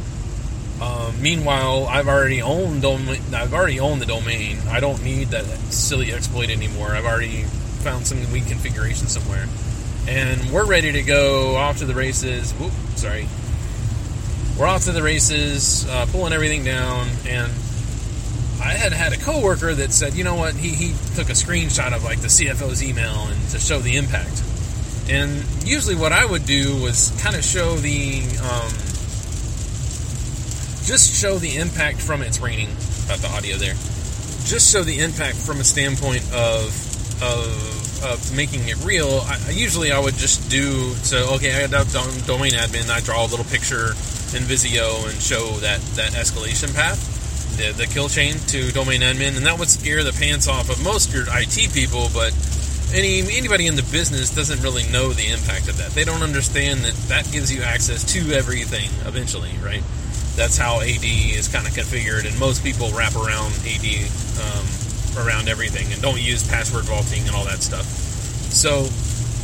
Um, 0.80 1.20
meanwhile, 1.20 1.86
I've 1.86 2.08
already 2.08 2.40
owned 2.40 2.82
domain, 2.82 3.20
I've 3.34 3.52
already 3.52 3.80
owned 3.80 4.00
the 4.00 4.06
domain. 4.06 4.58
I 4.68 4.80
don't 4.80 5.02
need 5.02 5.28
that 5.28 5.44
silly 5.72 6.12
exploit 6.12 6.48
anymore. 6.48 6.88
I've 6.88 7.04
already 7.04 7.42
found 7.82 8.06
some 8.06 8.18
weak 8.32 8.46
configuration 8.46 9.06
somewhere, 9.06 9.46
and 10.08 10.50
we're 10.50 10.66
ready 10.66 10.92
to 10.92 11.02
go 11.02 11.56
off 11.56 11.78
to 11.78 11.84
the 11.84 11.94
races. 11.94 12.52
Whoop, 12.52 12.72
sorry, 12.96 13.28
we're 14.58 14.66
off 14.66 14.84
to 14.84 14.92
the 14.92 15.02
races, 15.02 15.86
uh, 15.88 16.06
pulling 16.10 16.32
everything 16.32 16.64
down, 16.64 17.08
and 17.26 17.50
I 18.60 18.72
had 18.72 18.92
had 18.92 19.14
a 19.14 19.16
coworker 19.16 19.74
that 19.74 19.90
said, 19.92 20.14
you 20.14 20.22
know 20.22 20.34
what, 20.34 20.54
he, 20.54 20.68
he 20.68 20.94
took 21.14 21.30
a 21.30 21.32
screenshot 21.32 21.94
of 21.94 22.04
like 22.04 22.20
the 22.20 22.28
CFO's 22.28 22.82
email 22.82 23.26
and 23.26 23.48
to 23.50 23.58
show 23.58 23.78
the 23.78 23.96
impact. 23.96 24.42
And 25.08 25.44
usually 25.64 25.96
what 25.96 26.12
I 26.12 26.26
would 26.26 26.44
do 26.44 26.76
was 26.82 27.10
kind 27.22 27.34
of 27.34 27.42
show 27.42 27.76
the, 27.76 28.20
um, 28.44 28.70
just 30.90 31.14
show 31.14 31.38
the 31.38 31.56
impact 31.56 32.02
from 32.02 32.20
it's 32.20 32.40
raining 32.40 32.66
about 33.04 33.18
the 33.18 33.28
audio 33.28 33.56
there. 33.56 33.74
Just 34.42 34.72
show 34.72 34.82
the 34.82 34.98
impact 34.98 35.36
from 35.36 35.60
a 35.60 35.64
standpoint 35.64 36.24
of, 36.34 36.66
of, 37.22 38.02
of 38.02 38.36
making 38.36 38.66
it 38.66 38.74
real. 38.84 39.22
I, 39.22 39.50
usually 39.52 39.92
I 39.92 40.00
would 40.00 40.16
just 40.16 40.50
do, 40.50 40.90
so 41.06 41.34
okay, 41.36 41.62
I 41.62 41.68
got 41.68 41.86
domain 42.26 42.58
admin, 42.58 42.90
I 42.90 42.98
draw 43.02 43.22
a 43.24 43.30
little 43.30 43.44
picture 43.44 43.90
in 44.34 44.42
Visio 44.50 45.06
and 45.06 45.14
show 45.22 45.62
that, 45.62 45.78
that 45.94 46.10
escalation 46.14 46.74
path, 46.74 46.98
the, 47.56 47.70
the 47.70 47.86
kill 47.86 48.08
chain 48.08 48.34
to 48.48 48.72
domain 48.72 49.02
admin, 49.02 49.36
and 49.36 49.46
that 49.46 49.60
would 49.60 49.68
scare 49.68 50.02
the 50.02 50.12
pants 50.12 50.48
off 50.48 50.70
of 50.70 50.82
most 50.82 51.14
your 51.14 51.26
IT 51.28 51.72
people, 51.72 52.08
but 52.12 52.34
any 52.92 53.20
anybody 53.38 53.68
in 53.68 53.76
the 53.76 53.86
business 53.94 54.34
doesn't 54.34 54.60
really 54.60 54.82
know 54.90 55.12
the 55.12 55.30
impact 55.30 55.68
of 55.68 55.76
that. 55.78 55.92
They 55.92 56.02
don't 56.02 56.24
understand 56.24 56.80
that 56.80 56.94
that 57.06 57.30
gives 57.30 57.54
you 57.54 57.62
access 57.62 58.02
to 58.14 58.32
everything 58.32 58.90
eventually, 59.06 59.52
right? 59.62 59.84
That's 60.36 60.56
how 60.56 60.80
AD 60.80 61.04
is 61.04 61.48
kind 61.48 61.66
of 61.66 61.72
configured, 61.72 62.26
and 62.26 62.38
most 62.38 62.62
people 62.62 62.90
wrap 62.90 63.14
around 63.14 63.52
AD 63.66 63.86
um, 64.40 64.66
around 65.18 65.48
everything 65.48 65.92
and 65.92 66.00
don't 66.00 66.20
use 66.20 66.46
password 66.48 66.84
vaulting 66.84 67.26
and 67.26 67.36
all 67.36 67.44
that 67.44 67.62
stuff. 67.62 67.84
So 68.52 68.88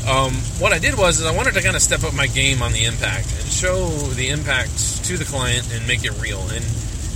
um, 0.09 0.33
what 0.61 0.73
I 0.73 0.79
did 0.79 0.97
was 0.97 1.19
is 1.19 1.27
I 1.27 1.35
wanted 1.35 1.55
to 1.55 1.63
kind 1.63 1.75
of 1.75 1.83
step 1.83 2.05
up 2.05 2.15
my 2.15 2.29
game 2.29 2.63
on 2.63 2.73
the 2.73 2.85
impact 2.85 3.27
and 3.39 3.47
show 3.51 3.89
the 4.15 4.31
impact 4.31 5.05
to 5.07 5.17
the 5.17 5.25
client 5.25 5.73
and 5.75 5.87
make 5.87 6.05
it 6.05 6.13
real. 6.21 6.41
And 6.51 6.65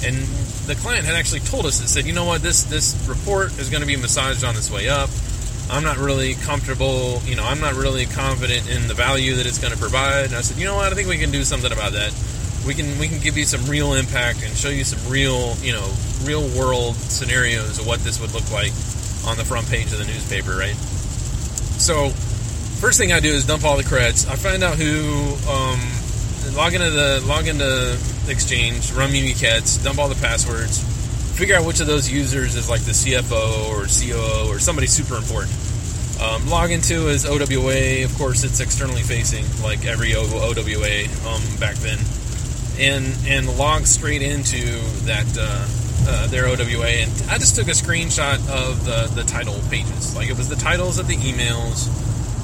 and 0.03 0.17
the 0.67 0.75
client 0.75 1.05
had 1.05 1.15
actually 1.15 1.41
told 1.41 1.67
us 1.67 1.81
that 1.81 1.89
said, 1.89 2.07
you 2.07 2.13
know 2.13 2.25
what, 2.25 2.43
this 2.43 2.65
this 2.65 2.97
report 3.09 3.59
is 3.59 3.71
going 3.71 3.83
to 3.83 3.87
be 3.87 3.97
massaged 3.97 4.45
on 4.45 4.57
its 4.57 4.71
way 4.71 4.89
up. 4.89 5.11
I'm 5.71 5.85
not 5.85 5.99
really 5.99 6.35
comfortable, 6.35 7.23
you 7.25 7.37
know, 7.37 7.45
I'm 7.45 7.61
not 7.61 7.75
really 7.75 8.07
confident 8.07 8.69
in 8.69 8.89
the 8.89 8.95
value 8.95 9.37
that 9.37 9.47
it's 9.47 9.59
going 9.59 9.73
to 9.73 9.79
provide. 9.79 10.27
And 10.27 10.35
I 10.35 10.41
said, 10.41 10.59
you 10.59 10.65
know 10.65 10.75
what, 10.75 10.93
I 10.93 10.97
think 10.97 11.09
we 11.09 11.17
can 11.17 11.31
do 11.31 11.45
something 11.45 11.71
about 11.71 11.93
that. 11.93 12.13
We 12.67 12.75
can 12.75 12.99
we 12.99 13.09
can 13.09 13.21
give 13.21 13.39
you 13.39 13.45
some 13.45 13.65
real 13.67 13.95
impact 13.95 14.45
and 14.45 14.55
show 14.57 14.69
you 14.69 14.85
some 14.85 15.11
real, 15.11 15.57
you 15.57 15.73
know, 15.73 15.91
real 16.25 16.47
world 16.57 16.95
scenarios 16.97 17.79
of 17.79 17.87
what 17.87 18.01
this 18.01 18.21
would 18.21 18.33
look 18.33 18.51
like 18.53 18.73
on 19.27 19.37
the 19.37 19.45
front 19.45 19.69
page 19.69 19.93
of 19.93 19.99
the 19.99 20.05
newspaper, 20.05 20.57
right? 20.57 20.77
So 21.81 22.11
first 22.81 22.99
thing 22.99 23.13
I 23.13 23.21
do 23.21 23.29
is 23.29 23.47
dump 23.47 23.65
all 23.65 23.77
the 23.77 23.83
creds. 23.83 24.29
I 24.29 24.37
find 24.37 24.63
out 24.63 24.77
who 24.77 25.37
um, 25.49 25.81
log 26.55 26.75
into 26.75 26.91
the 26.91 27.23
log 27.27 27.47
into 27.47 27.99
Exchange, 28.29 28.93
run 28.93 29.11
Mimikatz, 29.11 29.83
dump 29.83 29.99
all 29.99 30.09
the 30.09 30.21
passwords, 30.21 30.79
figure 31.37 31.57
out 31.57 31.65
which 31.65 31.81
of 31.81 31.87
those 31.87 32.11
users 32.11 32.55
is 32.55 32.69
like 32.69 32.83
the 32.83 32.93
CFO 32.93 33.71
or 33.71 33.87
COO 33.89 34.55
or 34.55 34.59
somebody 34.59 34.87
super 34.87 35.17
important. 35.17 35.53
Um, 36.21 36.49
log 36.49 36.71
into 36.71 37.09
is 37.09 37.25
OWA. 37.25 38.05
Of 38.05 38.15
course, 38.19 38.45
it's 38.45 38.61
externally 38.61 39.03
facing, 39.03 39.45
like 39.63 39.87
every 39.87 40.15
OWA 40.15 41.09
um, 41.27 41.43
back 41.59 41.77
then, 41.77 41.99
and 42.81 43.15
and 43.27 43.59
log 43.59 43.87
straight 43.87 44.23
into 44.23 44.81
that 45.05 45.27
uh, 45.39 45.67
uh, 46.09 46.27
their 46.29 46.47
OWA. 46.47 46.87
And 46.87 47.13
I 47.31 47.39
just 47.39 47.55
took 47.55 47.69
a 47.69 47.73
screenshot 47.73 48.39
of 48.49 48.85
the 48.85 49.13
the 49.15 49.25
title 49.25 49.61
pages, 49.71 50.17
like 50.17 50.29
it 50.29 50.37
was 50.37 50.49
the 50.49 50.57
titles 50.57 50.99
of 50.99 51.07
the 51.07 51.17
emails 51.17 51.89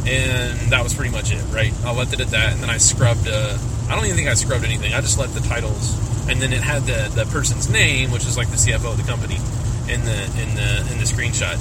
and 0.07 0.71
that 0.71 0.83
was 0.83 0.95
pretty 0.95 1.11
much 1.11 1.33
it, 1.33 1.43
right? 1.51 1.73
I 1.85 1.93
left 1.93 2.13
it 2.13 2.21
at 2.21 2.29
that, 2.29 2.53
and 2.53 2.63
then 2.63 2.71
I 2.71 2.79
scrubbed. 2.79 3.29
Uh, 3.29 3.59
I 3.89 3.95
don't 3.95 4.05
even 4.05 4.17
think 4.17 4.29
I 4.29 4.35
scrubbed 4.35 4.65
anything. 4.65 4.95
I 4.95 5.01
just 5.01 5.19
left 5.19 5.35
the 5.35 5.41
titles, 5.41 5.95
and 6.29 6.41
then 6.41 6.53
it 6.53 6.63
had 6.63 6.83
the, 6.83 7.11
the 7.15 7.29
person's 7.31 7.69
name, 7.69 8.13
which 8.13 8.25
is 8.25 8.37
like 8.37 8.49
the 8.51 8.57
CFO 8.57 8.93
of 8.93 8.97
the 8.97 9.03
company, 9.03 9.37
in 9.93 10.05
the 10.05 10.23
in 10.41 10.55
the 10.55 10.87
in 10.93 10.99
the 10.99 11.07
screenshot. 11.07 11.59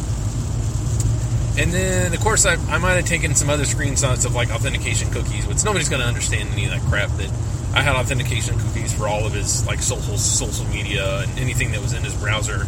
And 1.57 1.71
then, 1.71 2.13
of 2.13 2.19
course, 2.19 2.45
I, 2.45 2.55
I 2.69 2.77
might 2.77 2.95
have 2.95 3.05
taken 3.05 3.33
some 3.33 3.49
other 3.49 3.63
screenshots 3.63 4.25
of 4.25 4.35
like 4.35 4.51
authentication 4.51 5.09
cookies, 5.11 5.47
which 5.47 5.63
nobody's 5.63 5.89
going 5.89 6.01
to 6.01 6.07
understand 6.07 6.49
any 6.51 6.65
of 6.65 6.71
that 6.71 6.81
crap. 6.81 7.09
That 7.11 7.31
I 7.75 7.81
had 7.81 7.95
authentication 7.97 8.57
cookies 8.57 8.93
for 8.93 9.07
all 9.07 9.25
of 9.25 9.33
his 9.33 9.65
like 9.67 9.81
social 9.81 10.17
social 10.17 10.65
media 10.67 11.19
and 11.19 11.39
anything 11.39 11.71
that 11.71 11.81
was 11.81 11.91
in 11.93 12.03
his 12.03 12.13
browser 12.15 12.65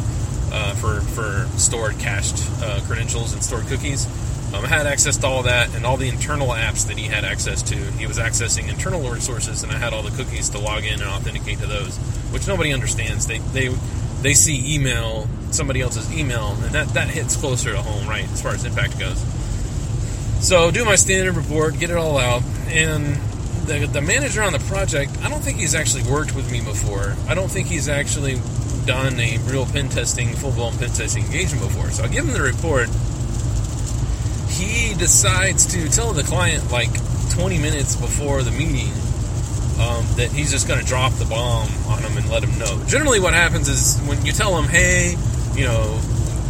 uh, 0.51 0.75
for 0.75 0.99
for 1.01 1.47
stored 1.57 1.97
cached 1.97 2.43
uh, 2.61 2.81
credentials 2.85 3.31
and 3.33 3.41
stored 3.41 3.67
cookies. 3.67 4.05
Um, 4.53 4.65
I 4.65 4.67
had 4.67 4.85
access 4.85 5.17
to 5.17 5.27
all 5.27 5.43
that 5.43 5.73
and 5.75 5.85
all 5.85 5.97
the 5.97 6.09
internal 6.09 6.49
apps 6.49 6.87
that 6.87 6.97
he 6.97 7.05
had 7.05 7.25
access 7.25 7.61
to. 7.63 7.75
He 7.75 8.05
was 8.05 8.17
accessing 8.17 8.69
internal 8.69 9.01
resources, 9.09 9.63
and 9.63 9.71
I 9.71 9.77
had 9.77 9.93
all 9.93 10.03
the 10.03 10.11
cookies 10.11 10.49
to 10.49 10.59
log 10.59 10.83
in 10.83 11.01
and 11.01 11.09
authenticate 11.09 11.59
to 11.59 11.67
those, 11.67 11.97
which 12.31 12.47
nobody 12.47 12.73
understands. 12.73 13.27
They 13.27 13.39
they 13.39 13.69
they 14.21 14.33
see 14.33 14.75
email, 14.75 15.29
somebody 15.51 15.81
else's 15.81 16.13
email, 16.13 16.57
and 16.63 16.75
that 16.75 16.89
that 16.89 17.09
hits 17.09 17.37
closer 17.37 17.71
to 17.71 17.81
home, 17.81 18.07
right, 18.09 18.25
as 18.25 18.41
far 18.41 18.51
as 18.51 18.65
impact 18.65 18.99
goes. 18.99 19.23
So 20.45 20.69
do 20.69 20.83
my 20.85 20.95
standard 20.95 21.35
report, 21.35 21.79
get 21.79 21.89
it 21.89 21.97
all 21.97 22.17
out, 22.17 22.43
and 22.67 23.17
the 23.67 23.85
the 23.85 24.01
manager 24.01 24.41
on 24.41 24.53
the 24.53 24.59
project, 24.59 25.11
I 25.21 25.29
don't 25.29 25.41
think 25.41 25.57
he's 25.57 25.75
actually 25.75 26.03
worked 26.03 26.35
with 26.35 26.51
me 26.51 26.61
before. 26.61 27.15
I 27.27 27.35
don't 27.35 27.49
think 27.49 27.67
he's 27.67 27.89
actually 27.89 28.39
done 28.85 29.19
a 29.19 29.37
real 29.39 29.65
pen 29.65 29.89
testing, 29.89 30.33
full 30.33 30.51
blown 30.51 30.77
pen 30.77 30.89
testing 30.89 31.25
engagement 31.25 31.63
before. 31.63 31.91
So 31.91 32.03
I 32.03 32.07
give 32.07 32.25
him 32.25 32.33
the 32.33 32.41
report 32.41 32.89
he 34.57 34.95
decides 34.95 35.67
to 35.67 35.87
tell 35.89 36.13
the 36.13 36.23
client 36.23 36.71
like 36.71 36.89
20 37.31 37.59
minutes 37.59 37.95
before 37.95 38.41
the 38.41 38.49
meeting 38.49 38.91
um, 39.79 40.03
that 40.15 40.31
he's 40.33 40.49
just 40.49 40.67
going 40.67 40.79
to 40.79 40.85
drop 40.85 41.13
the 41.13 41.25
bomb 41.25 41.69
on 41.87 42.01
him 42.01 42.17
and 42.17 42.27
let 42.31 42.43
him 42.43 42.57
know. 42.57 42.83
Generally, 42.87 43.19
what 43.19 43.35
happens 43.35 43.69
is 43.69 43.99
when 44.07 44.25
you 44.25 44.31
tell 44.31 44.57
him, 44.57 44.65
"Hey, 44.65 45.15
you 45.53 45.65
know, 45.65 45.99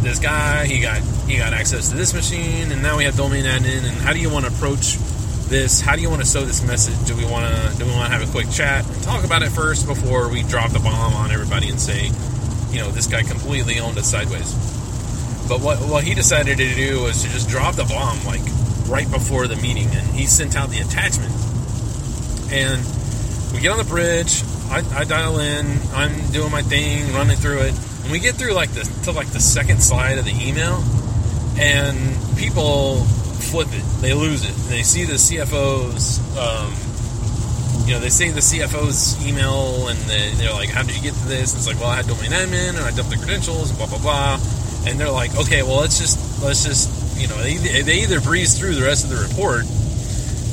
this 0.00 0.18
guy 0.18 0.64
he 0.64 0.80
got 0.80 1.02
he 1.26 1.36
got 1.36 1.52
access 1.52 1.90
to 1.90 1.96
this 1.96 2.14
machine, 2.14 2.72
and 2.72 2.82
now 2.82 2.96
we 2.96 3.04
have 3.04 3.16
domain 3.16 3.44
admin, 3.44 3.84
and 3.84 3.96
how 3.98 4.12
do 4.12 4.20
you 4.20 4.30
want 4.30 4.46
to 4.46 4.52
approach 4.52 4.96
this? 5.48 5.80
How 5.80 5.96
do 5.96 6.02
you 6.02 6.10
want 6.10 6.22
to 6.22 6.28
sow 6.28 6.44
this 6.44 6.62
message? 6.66 7.06
Do 7.06 7.16
we 7.16 7.24
want 7.24 7.52
to 7.52 7.78
do 7.78 7.84
we 7.86 7.92
want 7.92 8.12
to 8.12 8.18
have 8.18 8.28
a 8.28 8.30
quick 8.30 8.50
chat 8.50 8.86
and 8.86 9.02
talk 9.02 9.24
about 9.24 9.42
it 9.42 9.50
first 9.50 9.86
before 9.86 10.28
we 10.28 10.42
drop 10.42 10.70
the 10.70 10.78
bomb 10.78 11.14
on 11.14 11.30
everybody 11.32 11.68
and 11.68 11.80
say, 11.80 12.10
you 12.70 12.80
know, 12.80 12.90
this 12.90 13.06
guy 13.06 13.22
completely 13.22 13.80
owned 13.80 13.98
us 13.98 14.10
sideways." 14.10 14.54
But 15.48 15.60
what, 15.62 15.78
what 15.78 16.04
he 16.04 16.12
decided 16.12 16.58
to 16.58 16.74
do 16.74 17.00
was 17.02 17.22
to 17.22 17.30
just 17.30 17.48
drop 17.48 17.74
the 17.74 17.84
bomb 17.84 18.22
like 18.26 18.42
right 18.86 19.10
before 19.10 19.46
the 19.46 19.56
meeting, 19.56 19.86
and 19.86 20.06
he 20.08 20.26
sent 20.26 20.56
out 20.56 20.68
the 20.68 20.80
attachment. 20.80 21.32
And 22.52 22.84
we 23.52 23.60
get 23.60 23.72
on 23.72 23.78
the 23.78 23.84
bridge. 23.84 24.42
I, 24.70 24.84
I 24.94 25.04
dial 25.04 25.38
in. 25.38 25.78
I'm 25.94 26.30
doing 26.32 26.52
my 26.52 26.62
thing, 26.62 27.14
running 27.14 27.36
through 27.36 27.60
it. 27.60 27.74
And 28.02 28.12
we 28.12 28.18
get 28.18 28.34
through 28.34 28.52
like 28.52 28.70
the 28.72 28.84
to 29.04 29.12
like 29.12 29.28
the 29.28 29.40
second 29.40 29.82
slide 29.82 30.18
of 30.18 30.26
the 30.26 30.32
email, 30.32 30.84
and 31.58 31.96
people 32.36 33.06
flip 33.50 33.68
it. 33.72 33.82
They 34.00 34.14
lose 34.14 34.44
it. 34.44 34.54
They 34.68 34.82
see 34.82 35.04
the 35.04 35.14
CFO's. 35.14 36.20
Um, 36.36 36.74
you 37.86 37.94
know, 37.94 38.00
they 38.00 38.10
see 38.10 38.28
the 38.28 38.40
CFO's 38.40 39.16
email 39.26 39.88
and 39.88 39.98
they, 40.00 40.46
are 40.46 40.52
like, 40.52 40.68
"How 40.68 40.82
did 40.82 40.94
you 40.94 41.02
get 41.02 41.14
to 41.14 41.26
this?" 41.26 41.52
And 41.52 41.58
it's 41.60 41.66
like, 41.66 41.80
"Well, 41.80 41.88
I 41.88 41.96
had 41.96 42.06
domain 42.06 42.30
admin 42.30 42.76
and 42.76 42.84
I 42.84 42.90
dumped 42.90 43.10
the 43.10 43.16
credentials 43.16 43.70
and 43.70 43.78
blah 43.78 43.88
blah 43.88 43.98
blah." 43.98 44.38
and 44.86 44.98
they're 44.98 45.10
like, 45.10 45.36
okay, 45.36 45.62
well, 45.62 45.80
let's 45.80 45.98
just 45.98 46.42
let's 46.42 46.64
just 46.64 46.88
you 47.18 47.28
know 47.28 47.36
they, 47.42 47.56
they 47.82 48.02
either 48.02 48.20
breeze 48.20 48.58
through 48.58 48.74
the 48.74 48.82
rest 48.82 49.04
of 49.04 49.10
the 49.10 49.16
report, 49.16 49.64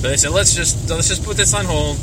but 0.02 0.10
they 0.10 0.18
said 0.18 0.32
let's 0.32 0.56
just 0.56 0.90
let's 0.90 1.08
just 1.08 1.24
put 1.24 1.38
this 1.38 1.54
on 1.54 1.66
hold. 1.66 1.98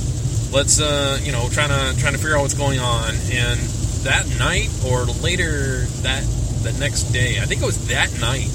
Let's 0.53 0.81
uh, 0.81 1.19
you 1.23 1.33
know 1.33 1.49
trying 1.51 1.69
to 1.69 2.01
trying 2.01 2.13
to 2.13 2.19
figure 2.19 2.37
out 2.37 2.43
what's 2.43 2.55
going 2.55 2.79
on. 2.79 3.15
And 3.33 3.59
that 4.05 4.27
night 4.39 4.71
or 4.87 5.05
later 5.23 5.85
that 6.03 6.25
the 6.63 6.73
next 6.79 7.13
day, 7.13 7.39
I 7.41 7.47
think 7.47 7.63
it 7.63 7.67
was 7.67 7.89
that 7.89 8.13
night. 8.21 8.51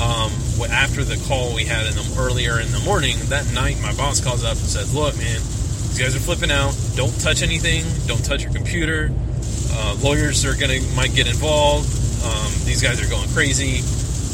Um, 0.00 0.32
after 0.66 1.04
the 1.04 1.16
call 1.28 1.54
we 1.54 1.64
had 1.64 1.86
in 1.86 1.94
the 1.94 2.14
earlier 2.18 2.60
in 2.60 2.72
the 2.72 2.80
morning, 2.80 3.16
that 3.28 3.52
night 3.52 3.80
my 3.82 3.94
boss 3.94 4.20
calls 4.20 4.44
up 4.44 4.56
and 4.56 4.66
says, 4.66 4.94
"Look, 4.94 5.16
man, 5.16 5.40
these 5.90 5.98
guys 5.98 6.16
are 6.16 6.20
flipping 6.20 6.50
out. 6.50 6.76
Don't 6.96 7.18
touch 7.20 7.42
anything. 7.42 7.84
Don't 8.06 8.24
touch 8.24 8.42
your 8.42 8.52
computer. 8.52 9.10
Uh, 9.72 9.96
lawyers 10.02 10.44
are 10.44 10.54
gonna 10.54 10.80
might 10.94 11.14
get 11.14 11.26
involved. 11.26 11.88
Um, 12.24 12.52
these 12.64 12.82
guys 12.82 13.00
are 13.00 13.08
going 13.08 13.28
crazy. 13.30 13.82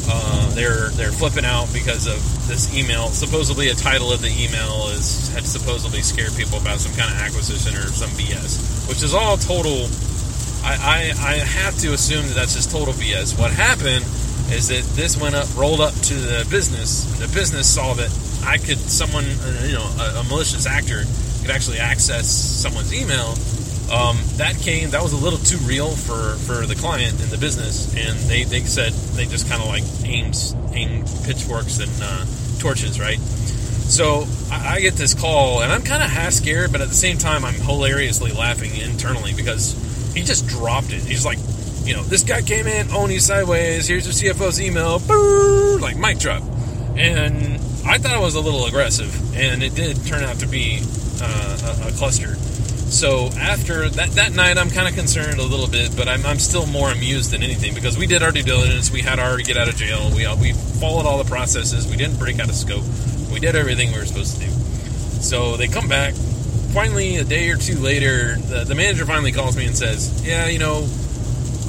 Uh, 0.09 0.49
they're 0.55 0.89
they're 0.91 1.11
flipping 1.11 1.45
out 1.45 1.71
because 1.73 2.07
of 2.07 2.17
this 2.47 2.73
email. 2.75 3.07
Supposedly, 3.09 3.69
a 3.69 3.75
title 3.75 4.11
of 4.11 4.21
the 4.21 4.29
email 4.29 4.87
is 4.89 5.33
had 5.33 5.45
supposedly 5.45 6.01
scared 6.01 6.33
people 6.35 6.57
about 6.57 6.79
some 6.79 6.93
kind 6.95 7.11
of 7.11 7.19
acquisition 7.19 7.75
or 7.75 7.87
some 7.91 8.09
BS, 8.11 8.87
which 8.87 9.03
is 9.03 9.13
all 9.13 9.37
total. 9.37 9.87
I, 10.63 11.13
I, 11.15 11.31
I 11.31 11.33
have 11.37 11.77
to 11.79 11.93
assume 11.93 12.27
that 12.27 12.35
that's 12.35 12.53
just 12.53 12.71
total 12.71 12.93
BS. 12.93 13.39
What 13.39 13.51
happened 13.51 14.03
is 14.51 14.69
that 14.69 14.83
this 14.95 15.17
went 15.19 15.35
up, 15.35 15.47
rolled 15.55 15.81
up 15.81 15.93
to 15.93 16.13
the 16.13 16.47
business. 16.49 17.03
The 17.19 17.27
business 17.33 17.73
saw 17.73 17.93
that 17.95 18.09
I 18.45 18.57
could, 18.57 18.77
someone, 18.77 19.25
uh, 19.25 19.63
you 19.65 19.73
know, 19.73 19.89
a, 19.99 20.19
a 20.19 20.23
malicious 20.23 20.65
actor 20.65 21.03
could 21.41 21.51
actually 21.51 21.79
access 21.79 22.27
someone's 22.27 22.93
email. 22.93 23.35
Um, 23.91 24.17
that 24.35 24.57
came, 24.59 24.89
that 24.91 25.01
was 25.01 25.13
a 25.13 25.17
little 25.17 25.39
too 25.39 25.57
real 25.59 25.91
for, 25.91 26.35
for 26.43 26.65
the 26.65 26.75
client 26.75 27.21
and 27.21 27.29
the 27.29 27.37
business, 27.37 27.95
and 27.95 28.17
they, 28.29 28.43
they 28.43 28.59
said 28.61 28.91
they 29.15 29.25
just 29.25 29.49
kind 29.49 29.61
of 29.61 29.67
like 29.67 29.83
aimed, 30.03 30.37
aimed 30.73 31.07
pitchforks 31.23 31.79
and 31.79 31.91
uh, 32.01 32.25
torches, 32.59 32.99
right? 32.99 33.19
So 33.19 34.27
I, 34.51 34.75
I 34.75 34.79
get 34.81 34.95
this 34.95 35.13
call, 35.13 35.61
and 35.61 35.71
I'm 35.71 35.83
kind 35.83 36.03
of 36.03 36.09
half 36.09 36.33
scared, 36.33 36.71
but 36.71 36.81
at 36.81 36.89
the 36.89 36.95
same 36.95 37.17
time, 37.17 37.45
I'm 37.45 37.53
hilariously 37.53 38.31
laughing 38.31 38.75
internally 38.75 39.33
because 39.33 39.73
he 40.13 40.23
just 40.23 40.47
dropped 40.47 40.91
it. 40.91 41.01
He's 41.01 41.25
like, 41.25 41.39
you 41.87 41.95
know, 41.95 42.03
this 42.03 42.23
guy 42.23 42.41
came 42.41 42.67
in, 42.67 42.89
you 43.09 43.19
sideways. 43.21 43.87
Here's 43.87 44.21
your 44.21 44.33
CFO's 44.33 44.59
email, 44.59 44.99
like 45.79 45.95
mic 45.95 46.19
drop. 46.19 46.43
And 46.97 47.55
I 47.87 47.97
thought 47.97 48.13
it 48.13 48.19
was 48.19 48.35
a 48.35 48.41
little 48.41 48.65
aggressive, 48.65 49.37
and 49.37 49.63
it 49.63 49.73
did 49.73 50.05
turn 50.05 50.23
out 50.23 50.39
to 50.39 50.47
be 50.47 50.81
uh, 51.21 51.85
a, 51.85 51.87
a, 51.87 51.91
cluster. 51.93 52.35
So 52.91 53.27
after 53.39 53.87
that, 53.87 54.09
that 54.11 54.33
night, 54.33 54.57
I'm 54.57 54.69
kind 54.69 54.87
of 54.87 54.95
concerned 54.95 55.39
a 55.39 55.43
little 55.43 55.67
bit, 55.67 55.95
but 55.95 56.09
I'm, 56.09 56.25
I'm, 56.25 56.39
still 56.39 56.65
more 56.65 56.91
amused 56.91 57.31
than 57.31 57.41
anything 57.41 57.73
because 57.73 57.97
we 57.97 58.05
did 58.05 58.21
our 58.21 58.31
due 58.31 58.43
diligence. 58.43 58.91
We 58.91 59.01
had 59.01 59.19
our 59.19 59.37
get 59.37 59.55
out 59.55 59.69
of 59.69 59.75
jail. 59.77 60.11
We 60.13 60.25
uh, 60.25 60.35
we 60.35 60.51
followed 60.51 61.05
all 61.05 61.17
the 61.17 61.29
processes. 61.29 61.87
We 61.87 61.95
didn't 61.95 62.19
break 62.19 62.39
out 62.39 62.49
of 62.49 62.55
scope. 62.55 62.83
We 63.31 63.39
did 63.39 63.55
everything 63.55 63.93
we 63.93 63.99
were 63.99 64.05
supposed 64.05 64.41
to 64.41 64.45
do. 64.45 64.51
So 65.21 65.55
they 65.55 65.67
come 65.67 65.87
back. 65.87 66.13
Finally, 66.73 67.15
a 67.17 67.23
day 67.23 67.49
or 67.49 67.55
two 67.55 67.79
later, 67.79 68.35
the, 68.35 68.65
the 68.65 68.75
manager 68.75 69.05
finally 69.05 69.31
calls 69.31 69.55
me 69.55 69.65
and 69.65 69.77
says, 69.77 70.25
"Yeah, 70.25 70.47
you 70.47 70.59
know, 70.59 70.87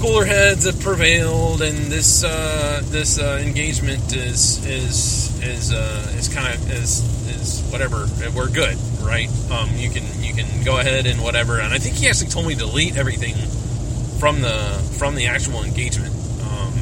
cooler 0.01 0.25
heads 0.25 0.65
have 0.65 0.81
prevailed, 0.81 1.61
and 1.63 1.77
this 1.91 2.23
uh, 2.23 2.81
this 2.85 3.19
uh, 3.19 3.43
engagement 3.45 4.15
is 4.15 4.65
is 4.65 5.43
is 5.43 5.73
uh, 5.73 6.13
is 6.17 6.29
kind 6.29 6.55
of 6.55 6.71
is 6.71 7.01
is 7.29 7.63
whatever. 7.71 8.07
We're 8.35 8.49
good, 8.49 8.77
right? 9.01 9.29
Um, 9.51 9.71
you 9.75 9.91
can 9.91 10.05
you 10.23 10.35
can 10.35 10.65
go 10.65 10.79
ahead 10.79 11.07
and 11.07 11.23
whatever. 11.23 11.59
And 11.61 11.73
I 11.73 11.79
think 11.79 11.97
he 11.97 12.09
actually 12.09 12.31
told 12.31 12.47
me 12.47 12.55
to 12.55 12.61
delete 12.61 12.97
everything 12.97 13.35
from 14.19 14.41
the 14.41 14.79
from 14.99 15.15
the 15.15 15.27
actual 15.27 15.65
engagement. 15.65 16.15
Um, 16.43 16.73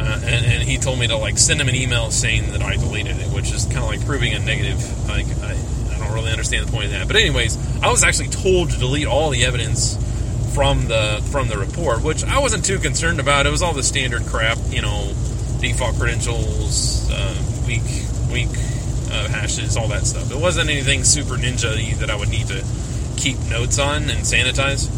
uh, 0.00 0.20
and, 0.24 0.46
and, 0.46 0.62
he 0.62 0.78
told 0.78 0.98
me 0.98 1.06
to 1.08 1.16
like 1.16 1.38
send 1.38 1.60
him 1.60 1.68
an 1.68 1.74
email 1.74 2.10
saying 2.10 2.52
that 2.52 2.62
I 2.62 2.76
deleted 2.76 3.18
it, 3.18 3.28
which 3.32 3.52
is 3.52 3.64
kind 3.64 3.78
of 3.78 3.86
like 3.86 4.04
proving 4.04 4.34
a 4.34 4.38
negative. 4.38 4.78
Like 5.08 5.26
I, 5.42 5.52
I 5.92 5.98
don't 5.98 6.12
really 6.12 6.30
understand 6.30 6.66
the 6.66 6.72
point 6.72 6.86
of 6.86 6.90
that. 6.92 7.06
But 7.06 7.16
anyways, 7.16 7.56
I 7.82 7.90
was 7.90 8.02
actually 8.02 8.28
told 8.28 8.70
to 8.70 8.78
delete 8.78 9.06
all 9.06 9.30
the 9.30 9.44
evidence 9.44 9.96
from 10.56 10.88
the 10.88 11.22
from 11.30 11.48
the 11.48 11.58
report, 11.58 12.02
which 12.02 12.24
I 12.24 12.38
wasn't 12.38 12.64
too 12.64 12.78
concerned 12.78 13.20
about. 13.20 13.44
It 13.44 13.50
was 13.50 13.60
all 13.60 13.74
the 13.74 13.82
standard 13.82 14.24
crap, 14.24 14.56
you 14.70 14.80
know, 14.80 15.12
default 15.60 15.96
credentials, 15.96 17.10
uh, 17.12 17.36
weak 17.66 17.82
weak 18.32 18.48
uh, 19.12 19.28
hashes, 19.28 19.76
all 19.76 19.86
that 19.88 20.06
stuff. 20.06 20.32
It 20.32 20.38
wasn't 20.38 20.70
anything 20.70 21.04
super 21.04 21.34
ninja 21.34 21.94
that 21.98 22.08
I 22.08 22.16
would 22.16 22.30
need 22.30 22.46
to 22.46 22.64
keep 23.18 23.38
notes 23.50 23.78
on 23.78 24.04
and 24.04 24.20
sanitize. 24.20 24.88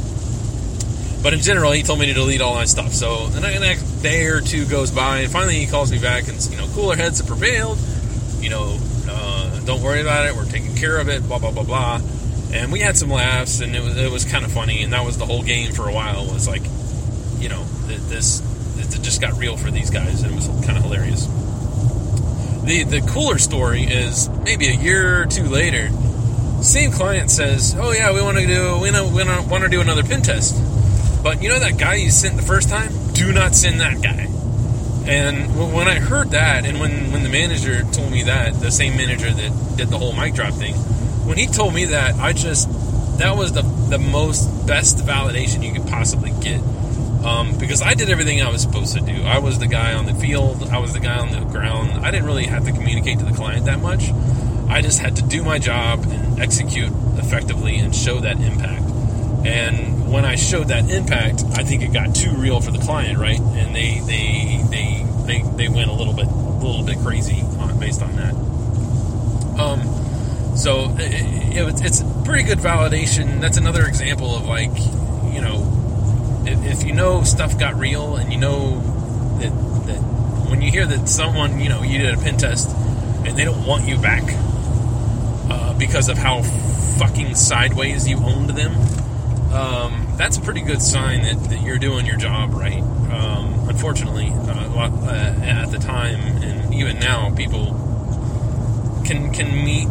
But 1.24 1.32
in 1.32 1.40
general, 1.40 1.72
he 1.72 1.82
told 1.82 1.98
me 1.98 2.06
to 2.06 2.14
delete 2.14 2.40
all 2.40 2.54
my 2.54 2.64
stuff. 2.64 2.92
So 2.92 3.26
the 3.26 3.40
next 3.40 3.82
day 4.00 4.26
or 4.26 4.40
two 4.40 4.64
goes 4.64 4.92
by, 4.92 5.22
and 5.22 5.32
finally 5.32 5.56
he 5.56 5.66
calls 5.66 5.90
me 5.90 5.98
back 5.98 6.28
and 6.28 6.40
you 6.52 6.56
know, 6.56 6.68
cooler 6.68 6.94
heads 6.94 7.18
have 7.18 7.26
prevailed. 7.26 7.78
You 8.38 8.50
know, 8.50 8.78
uh, 9.10 9.58
don't 9.64 9.82
worry 9.82 10.02
about 10.02 10.24
it. 10.24 10.36
We're 10.36 10.44
taking 10.44 10.76
care 10.76 10.98
of 11.00 11.08
it. 11.08 11.26
Blah 11.26 11.40
blah 11.40 11.50
blah 11.50 11.64
blah 11.64 12.00
and 12.52 12.72
we 12.72 12.80
had 12.80 12.96
some 12.96 13.10
laughs, 13.10 13.60
and 13.60 13.74
it 13.74 13.82
was 13.82 13.96
it 13.96 14.10
was 14.10 14.24
kind 14.24 14.44
of 14.44 14.52
funny, 14.52 14.82
and 14.82 14.92
that 14.92 15.04
was 15.04 15.18
the 15.18 15.26
whole 15.26 15.42
game 15.42 15.72
for 15.72 15.88
a 15.88 15.92
while. 15.92 16.26
Was 16.26 16.48
like, 16.48 16.62
you 17.38 17.48
know, 17.48 17.64
this 17.86 18.42
it 18.78 19.02
just 19.02 19.20
got 19.20 19.36
real 19.38 19.56
for 19.56 19.70
these 19.70 19.90
guys, 19.90 20.22
and 20.22 20.32
it 20.32 20.34
was 20.34 20.46
kind 20.64 20.76
of 20.78 20.84
hilarious. 20.84 21.26
The 22.64 22.84
the 22.84 23.00
cooler 23.08 23.38
story 23.38 23.82
is 23.82 24.28
maybe 24.44 24.68
a 24.68 24.74
year 24.74 25.22
or 25.22 25.26
two 25.26 25.44
later, 25.44 25.90
same 26.62 26.90
client 26.90 27.30
says, 27.30 27.74
"Oh 27.78 27.92
yeah, 27.92 28.12
we 28.12 28.22
want 28.22 28.38
to 28.38 28.46
do 28.46 28.78
we 28.80 28.90
want 28.90 29.62
to 29.64 29.68
do 29.68 29.80
another 29.80 30.02
pin 30.02 30.22
test." 30.22 30.56
But 31.22 31.42
you 31.42 31.48
know 31.48 31.58
that 31.58 31.78
guy 31.78 31.94
you 31.96 32.10
sent 32.10 32.36
the 32.36 32.42
first 32.42 32.68
time? 32.68 32.92
Do 33.12 33.32
not 33.32 33.54
send 33.54 33.80
that 33.80 34.00
guy. 34.00 34.28
And 35.08 35.72
when 35.72 35.88
I 35.88 35.98
heard 36.00 36.32
that, 36.32 36.66
and 36.66 36.80
when, 36.80 37.10
when 37.12 37.22
the 37.22 37.30
manager 37.30 37.82
told 37.92 38.12
me 38.12 38.24
that, 38.24 38.60
the 38.60 38.70
same 38.70 38.94
manager 38.94 39.32
that 39.32 39.76
did 39.76 39.88
the 39.88 39.96
whole 39.96 40.12
mic 40.12 40.34
drop 40.34 40.52
thing, 40.52 40.74
when 41.28 41.36
he 41.36 41.46
told 41.46 41.74
me 41.74 41.84
that, 41.84 42.14
I 42.14 42.32
just 42.32 42.68
that 43.18 43.36
was 43.36 43.52
the 43.52 43.62
the 43.62 43.98
most 43.98 44.66
best 44.66 44.98
validation 44.98 45.62
you 45.62 45.72
could 45.72 45.86
possibly 45.86 46.32
get. 46.40 46.60
Um, 47.24 47.58
because 47.58 47.82
I 47.82 47.94
did 47.94 48.08
everything 48.08 48.40
I 48.40 48.50
was 48.50 48.62
supposed 48.62 48.94
to 48.96 49.00
do. 49.00 49.22
I 49.24 49.38
was 49.38 49.58
the 49.58 49.66
guy 49.66 49.92
on 49.92 50.06
the 50.06 50.14
field. 50.14 50.62
I 50.70 50.78
was 50.78 50.94
the 50.94 51.00
guy 51.00 51.18
on 51.18 51.30
the 51.32 51.40
ground. 51.40 52.04
I 52.04 52.10
didn't 52.10 52.26
really 52.26 52.46
have 52.46 52.64
to 52.64 52.72
communicate 52.72 53.18
to 53.18 53.24
the 53.24 53.32
client 53.32 53.66
that 53.66 53.80
much. 53.80 54.10
I 54.68 54.80
just 54.80 55.00
had 55.00 55.16
to 55.16 55.22
do 55.22 55.42
my 55.42 55.58
job 55.58 56.04
and 56.08 56.40
execute 56.40 56.92
effectively 57.18 57.76
and 57.76 57.94
show 57.94 58.20
that 58.20 58.40
impact. 58.40 58.82
And 59.44 60.10
when 60.10 60.24
I 60.24 60.36
showed 60.36 60.68
that 60.68 60.90
impact, 60.90 61.44
I 61.54 61.64
think 61.64 61.82
it 61.82 61.92
got 61.92 62.14
too 62.14 62.30
real 62.30 62.60
for 62.60 62.70
the 62.70 62.78
client, 62.78 63.18
right? 63.18 63.40
And 63.40 63.74
they 63.74 64.00
they 64.06 64.64
they 64.70 65.06
they, 65.26 65.42
they 65.56 65.68
went 65.68 65.90
a 65.90 65.94
little 65.94 66.14
bit 66.14 66.26
a 66.26 66.64
little 66.64 66.84
bit 66.84 66.98
crazy 66.98 67.42
on, 67.58 67.78
based 67.78 68.00
on 68.00 68.16
that. 68.16 68.34
Um, 69.60 70.07
so 70.58 70.92
it, 70.98 71.56
it, 71.56 71.84
it's 71.84 72.02
pretty 72.24 72.42
good 72.42 72.58
validation. 72.58 73.40
That's 73.40 73.58
another 73.58 73.86
example 73.86 74.34
of 74.34 74.46
like, 74.46 74.76
you 75.32 75.40
know, 75.40 76.42
if, 76.46 76.80
if, 76.80 76.86
you 76.86 76.94
know 76.94 77.22
stuff 77.22 77.58
got 77.58 77.76
real 77.76 78.16
and 78.16 78.32
you 78.32 78.38
know 78.40 78.80
that, 79.38 79.50
that 79.86 80.00
when 80.50 80.60
you 80.60 80.70
hear 80.70 80.84
that 80.84 81.08
someone, 81.08 81.60
you 81.60 81.68
know, 81.68 81.82
you 81.82 81.98
did 81.98 82.14
a 82.14 82.18
pin 82.18 82.36
test 82.36 82.68
and 83.24 83.36
they 83.36 83.44
don't 83.44 83.64
want 83.66 83.86
you 83.86 83.98
back 83.98 84.24
uh, 85.50 85.78
because 85.78 86.08
of 86.08 86.18
how 86.18 86.42
fucking 86.98 87.36
sideways 87.36 88.08
you 88.08 88.16
owned 88.16 88.50
them, 88.50 88.72
um, 89.52 90.08
that's 90.16 90.38
a 90.38 90.40
pretty 90.40 90.60
good 90.60 90.82
sign 90.82 91.22
that, 91.22 91.50
that 91.50 91.62
you're 91.62 91.78
doing 91.78 92.04
your 92.04 92.16
job 92.16 92.52
right. 92.52 92.82
Um, 92.82 93.68
unfortunately, 93.68 94.30
uh, 94.32 94.58
uh, 94.76 95.40
at 95.40 95.70
the 95.70 95.78
time 95.78 96.20
and 96.42 96.74
even 96.74 96.98
now, 96.98 97.32
people 97.34 97.66
can 99.06 99.32
can 99.32 99.54
meet 99.64 99.88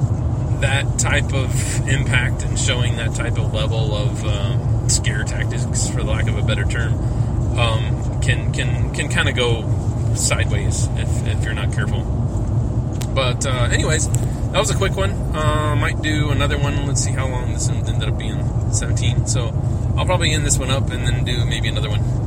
that 0.61 0.99
type 0.99 1.33
of 1.33 1.87
impact 1.87 2.43
and 2.43 2.57
showing 2.57 2.97
that 2.97 3.15
type 3.15 3.37
of 3.37 3.53
level 3.53 3.95
of 3.95 4.25
um, 4.25 4.89
scare 4.89 5.23
tactics, 5.23 5.89
for 5.89 6.03
lack 6.03 6.27
of 6.27 6.37
a 6.37 6.41
better 6.41 6.63
term, 6.65 6.93
um, 7.57 8.21
can 8.21 8.51
can 8.53 8.93
can 8.93 9.09
kind 9.09 9.29
of 9.29 9.35
go 9.35 10.13
sideways 10.15 10.87
if, 10.95 11.27
if 11.27 11.43
you're 11.43 11.53
not 11.53 11.73
careful. 11.73 12.03
But 13.13 13.45
uh, 13.45 13.69
anyways, 13.71 14.09
that 14.51 14.59
was 14.59 14.69
a 14.69 14.75
quick 14.75 14.95
one. 14.95 15.11
Uh, 15.35 15.75
might 15.75 16.01
do 16.01 16.29
another 16.29 16.57
one. 16.57 16.85
Let's 16.87 17.03
see 17.03 17.11
how 17.11 17.27
long 17.27 17.53
this 17.53 17.69
ended 17.69 18.07
up 18.07 18.17
being. 18.17 18.71
17. 18.71 19.27
So 19.27 19.47
I'll 19.97 20.05
probably 20.05 20.33
end 20.33 20.45
this 20.45 20.57
one 20.57 20.69
up 20.69 20.89
and 20.91 21.05
then 21.05 21.23
do 21.23 21.45
maybe 21.45 21.67
another 21.67 21.89
one. 21.89 22.26